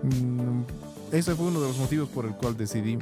Mm, 0.03 0.63
ese 1.11 1.35
fue 1.35 1.47
uno 1.47 1.61
de 1.61 1.67
los 1.67 1.77
motivos 1.77 2.09
por 2.09 2.25
el 2.25 2.35
cual 2.35 2.57
decidí 2.57 2.97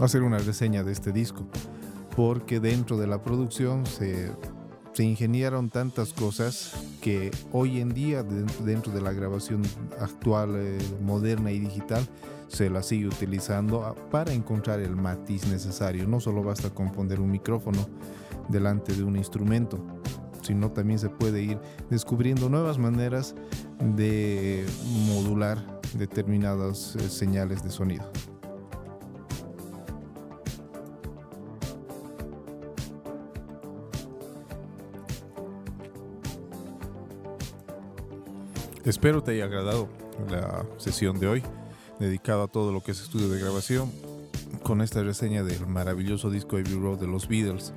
hacer 0.00 0.22
una 0.22 0.38
reseña 0.38 0.82
de 0.82 0.92
este 0.92 1.12
disco, 1.12 1.46
porque 2.16 2.60
dentro 2.60 2.96
de 2.96 3.06
la 3.06 3.22
producción 3.22 3.84
se, 3.84 4.30
se 4.92 5.04
ingeniaron 5.04 5.70
tantas 5.70 6.12
cosas 6.12 6.72
que 7.00 7.30
hoy 7.52 7.80
en 7.80 7.92
día 7.94 8.22
dentro 8.22 8.92
de 8.92 9.00
la 9.00 9.12
grabación 9.12 9.62
actual, 10.00 10.54
eh, 10.56 10.78
moderna 11.02 11.50
y 11.50 11.58
digital, 11.58 12.06
se 12.48 12.70
la 12.70 12.82
sigue 12.82 13.06
utilizando 13.06 13.94
para 14.10 14.32
encontrar 14.32 14.80
el 14.80 14.96
matiz 14.96 15.46
necesario. 15.46 16.06
No 16.08 16.18
solo 16.18 16.42
basta 16.42 16.70
con 16.70 16.92
poner 16.92 17.20
un 17.20 17.30
micrófono 17.30 17.86
delante 18.48 18.94
de 18.94 19.04
un 19.04 19.16
instrumento, 19.16 19.78
sino 20.48 20.72
también 20.72 20.98
se 20.98 21.10
puede 21.10 21.42
ir 21.42 21.58
descubriendo 21.90 22.48
nuevas 22.48 22.78
maneras 22.78 23.34
de 23.80 24.64
modular 25.06 25.58
determinadas 25.92 26.96
eh, 26.96 27.10
señales 27.10 27.62
de 27.62 27.70
sonido. 27.70 28.10
Espero 38.86 39.22
te 39.22 39.32
haya 39.32 39.44
agradado 39.44 39.90
la 40.30 40.64
sesión 40.78 41.20
de 41.20 41.28
hoy, 41.28 41.42
dedicada 42.00 42.44
a 42.44 42.48
todo 42.48 42.72
lo 42.72 42.82
que 42.82 42.92
es 42.92 43.02
estudio 43.02 43.28
de 43.28 43.38
grabación, 43.38 43.92
con 44.62 44.80
esta 44.80 45.02
reseña 45.02 45.42
del 45.44 45.66
maravilloso 45.66 46.30
disco 46.30 46.56
Abbey 46.56 46.72
Road 46.72 47.00
de 47.00 47.06
los 47.06 47.28
Beatles. 47.28 47.74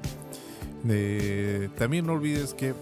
También 1.78 2.06
no 2.06 2.14
olvides 2.14 2.54
que 2.54 2.74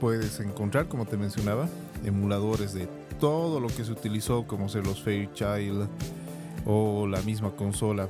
puedes 0.00 0.40
encontrar, 0.40 0.88
como 0.88 1.06
te 1.06 1.16
mencionaba, 1.16 1.68
emuladores 2.04 2.72
de 2.72 2.88
todo 3.20 3.60
lo 3.60 3.68
que 3.68 3.84
se 3.84 3.92
utilizó, 3.92 4.46
como 4.46 4.68
ser 4.68 4.84
los 4.84 5.02
Fairchild 5.02 5.86
o 6.66 7.06
la 7.06 7.20
misma 7.22 7.50
consola. 7.50 8.08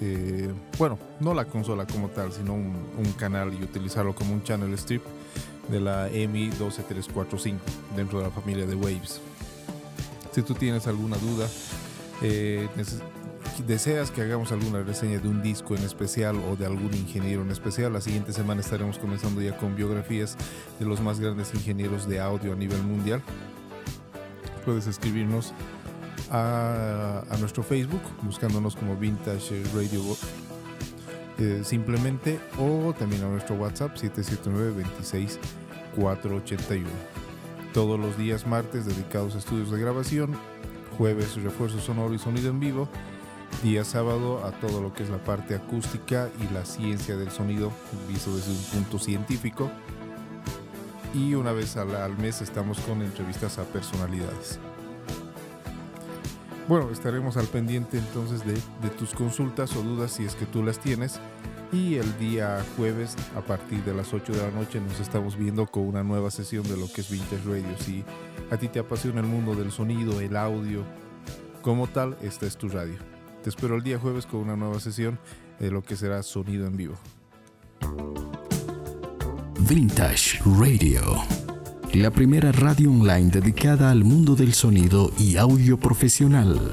Eh, 0.00 0.50
bueno, 0.78 0.98
no 1.20 1.34
la 1.34 1.44
consola 1.44 1.86
como 1.86 2.08
tal, 2.08 2.32
sino 2.32 2.54
un, 2.54 2.74
un, 2.96 3.12
canal 3.14 3.52
y 3.52 3.62
utilizarlo 3.62 4.14
como 4.14 4.32
un 4.32 4.42
channel 4.44 4.72
strip 4.74 5.02
de 5.68 5.80
la 5.80 6.08
EMI 6.08 6.50
12345 6.50 7.60
dentro 7.96 8.18
de 8.18 8.24
la 8.24 8.30
familia 8.30 8.66
de 8.66 8.74
Waves. 8.74 9.20
Si 10.32 10.42
tú 10.42 10.54
tienes 10.54 10.86
alguna 10.86 11.16
duda, 11.16 11.48
eh, 12.22 12.68
deseas 13.66 14.10
que 14.10 14.22
hagamos 14.22 14.52
alguna 14.52 14.82
reseña 14.82 15.18
de 15.18 15.28
un 15.28 15.42
disco 15.42 15.74
en 15.76 15.82
especial 15.82 16.36
o 16.50 16.56
de 16.56 16.66
algún 16.66 16.94
ingeniero 16.94 17.42
en 17.42 17.50
especial, 17.50 17.92
la 17.92 18.00
siguiente 18.00 18.32
semana 18.32 18.60
estaremos 18.60 18.98
comenzando 18.98 19.40
ya 19.40 19.56
con 19.56 19.74
biografías 19.76 20.36
de 20.78 20.86
los 20.86 21.00
más 21.00 21.20
grandes 21.20 21.52
ingenieros 21.54 22.08
de 22.08 22.20
audio 22.20 22.52
a 22.52 22.56
nivel 22.56 22.82
mundial. 22.82 23.22
Puedes 24.64 24.86
escribirnos 24.86 25.52
a, 26.30 27.22
nuestro 27.40 27.62
Facebook 27.62 28.02
buscándonos 28.22 28.76
como 28.76 28.96
Vintage 28.96 29.62
Radio 29.74 30.02
eh, 31.38 31.62
simplemente 31.64 32.38
o 32.58 32.92
también 32.92 33.22
a 33.24 33.28
nuestro 33.28 33.56
WhatsApp 33.56 33.96
779 33.96 34.82
26 34.84 35.38
481. 35.96 36.88
Todos 37.72 37.98
los 37.98 38.16
días 38.18 38.46
martes 38.46 38.86
dedicados 38.86 39.34
a 39.34 39.38
estudios 39.38 39.70
de 39.70 39.80
grabación, 39.80 40.36
jueves 40.96 41.40
refuerzo 41.42 41.78
sonoro 41.78 42.14
y 42.14 42.18
sonido 42.18 42.50
en 42.50 42.60
vivo, 42.60 42.88
día 43.62 43.84
sábado 43.84 44.44
a 44.44 44.52
todo 44.52 44.80
lo 44.80 44.92
que 44.92 45.02
es 45.02 45.10
la 45.10 45.18
parte 45.18 45.54
acústica 45.54 46.30
y 46.40 46.52
la 46.52 46.64
ciencia 46.64 47.16
del 47.16 47.30
sonido 47.30 47.72
visto 48.08 48.34
desde 48.34 48.52
un 48.52 48.62
punto 48.72 48.98
científico 48.98 49.70
y 51.14 51.34
una 51.34 51.52
vez 51.52 51.76
al, 51.76 51.94
al 51.96 52.16
mes 52.18 52.42
estamos 52.42 52.78
con 52.80 53.02
entrevistas 53.02 53.58
a 53.58 53.64
personalidades. 53.64 54.58
Bueno, 56.68 56.90
estaremos 56.90 57.38
al 57.38 57.46
pendiente 57.46 57.96
entonces 57.96 58.44
de, 58.44 58.90
tus 58.90 59.14
consultas 59.14 59.74
o 59.74 59.82
dudas 59.82 60.12
si 60.12 60.26
es 60.26 60.34
que 60.34 60.44
tú 60.44 60.62
las 60.62 60.78
tienes. 60.78 61.18
Y 61.72 61.94
el 61.94 62.18
día 62.18 62.62
jueves 62.76 63.16
a 63.36 63.40
partir 63.40 63.82
de 63.84 63.94
las 63.94 64.12
8 64.12 64.32
de 64.32 64.42
la 64.42 64.50
noche 64.50 64.78
nos 64.80 65.00
estamos 65.00 65.36
viendo 65.36 65.66
con 65.66 65.84
una 65.84 66.02
nueva 66.02 66.30
sesión 66.30 66.64
de 66.64 66.76
lo 66.76 66.90
que 66.92 67.00
es 67.00 67.10
Vintage 67.10 67.42
Radio. 67.46 67.78
Si 67.78 68.04
a 68.50 68.58
ti 68.58 68.68
te 68.68 68.80
apasiona 68.80 69.20
el 69.20 69.26
mundo 69.26 69.54
del 69.54 69.72
sonido, 69.72 70.20
el 70.20 70.36
audio, 70.36 70.84
como 71.62 71.86
tal, 71.86 72.18
esta 72.20 72.46
es 72.46 72.58
tu 72.58 72.68
radio. 72.68 73.17
Te 73.42 73.50
espero 73.50 73.76
el 73.76 73.82
día 73.82 73.98
jueves 73.98 74.26
con 74.26 74.40
una 74.40 74.56
nueva 74.56 74.80
sesión 74.80 75.18
de 75.58 75.70
lo 75.70 75.82
que 75.82 75.96
será 75.96 76.22
sonido 76.22 76.66
en 76.66 76.76
vivo. 76.76 76.94
Vintage 79.60 80.40
Radio 80.58 81.02
la 81.94 82.10
primera 82.10 82.52
radio 82.52 82.90
online 82.90 83.30
dedicada 83.30 83.90
al 83.90 84.04
mundo 84.04 84.36
del 84.36 84.52
sonido 84.52 85.10
y 85.18 85.36
audio 85.36 85.78
profesional. 85.78 86.72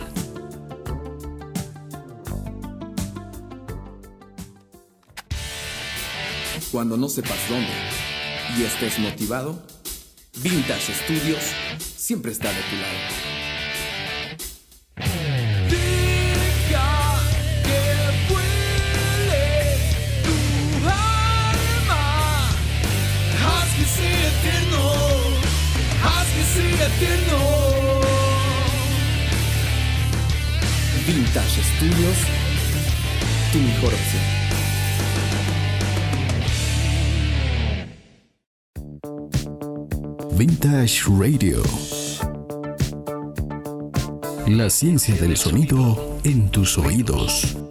Cuando 6.72 6.98
no 6.98 7.08
sepas 7.08 7.40
dónde 7.50 7.72
y 8.60 8.64
estés 8.64 9.00
motivado, 9.00 9.66
Vintage 10.44 10.94
Studios 10.94 11.44
siempre 11.80 12.34
está 12.34 12.50
de 12.50 12.62
tu 12.70 12.76
lado. 12.76 13.35
Vintage 31.36 31.64
Studios, 31.64 32.18
tu 33.52 33.58
mejor 33.60 33.94
opción. 33.94 34.24
Vintage 40.38 41.04
Radio. 41.10 41.62
La 44.48 44.70
ciencia 44.70 45.14
del 45.16 45.36
sonido 45.36 46.18
en 46.24 46.50
tus 46.52 46.78
oídos. 46.78 47.65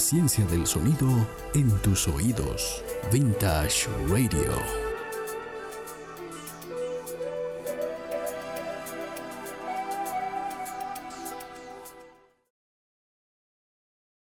Ciencia 0.00 0.44
del 0.46 0.66
sonido 0.66 1.08
en 1.54 1.70
tus 1.82 2.08
oídos. 2.08 2.82
Vintage 3.12 3.86
Radio. 4.08 4.89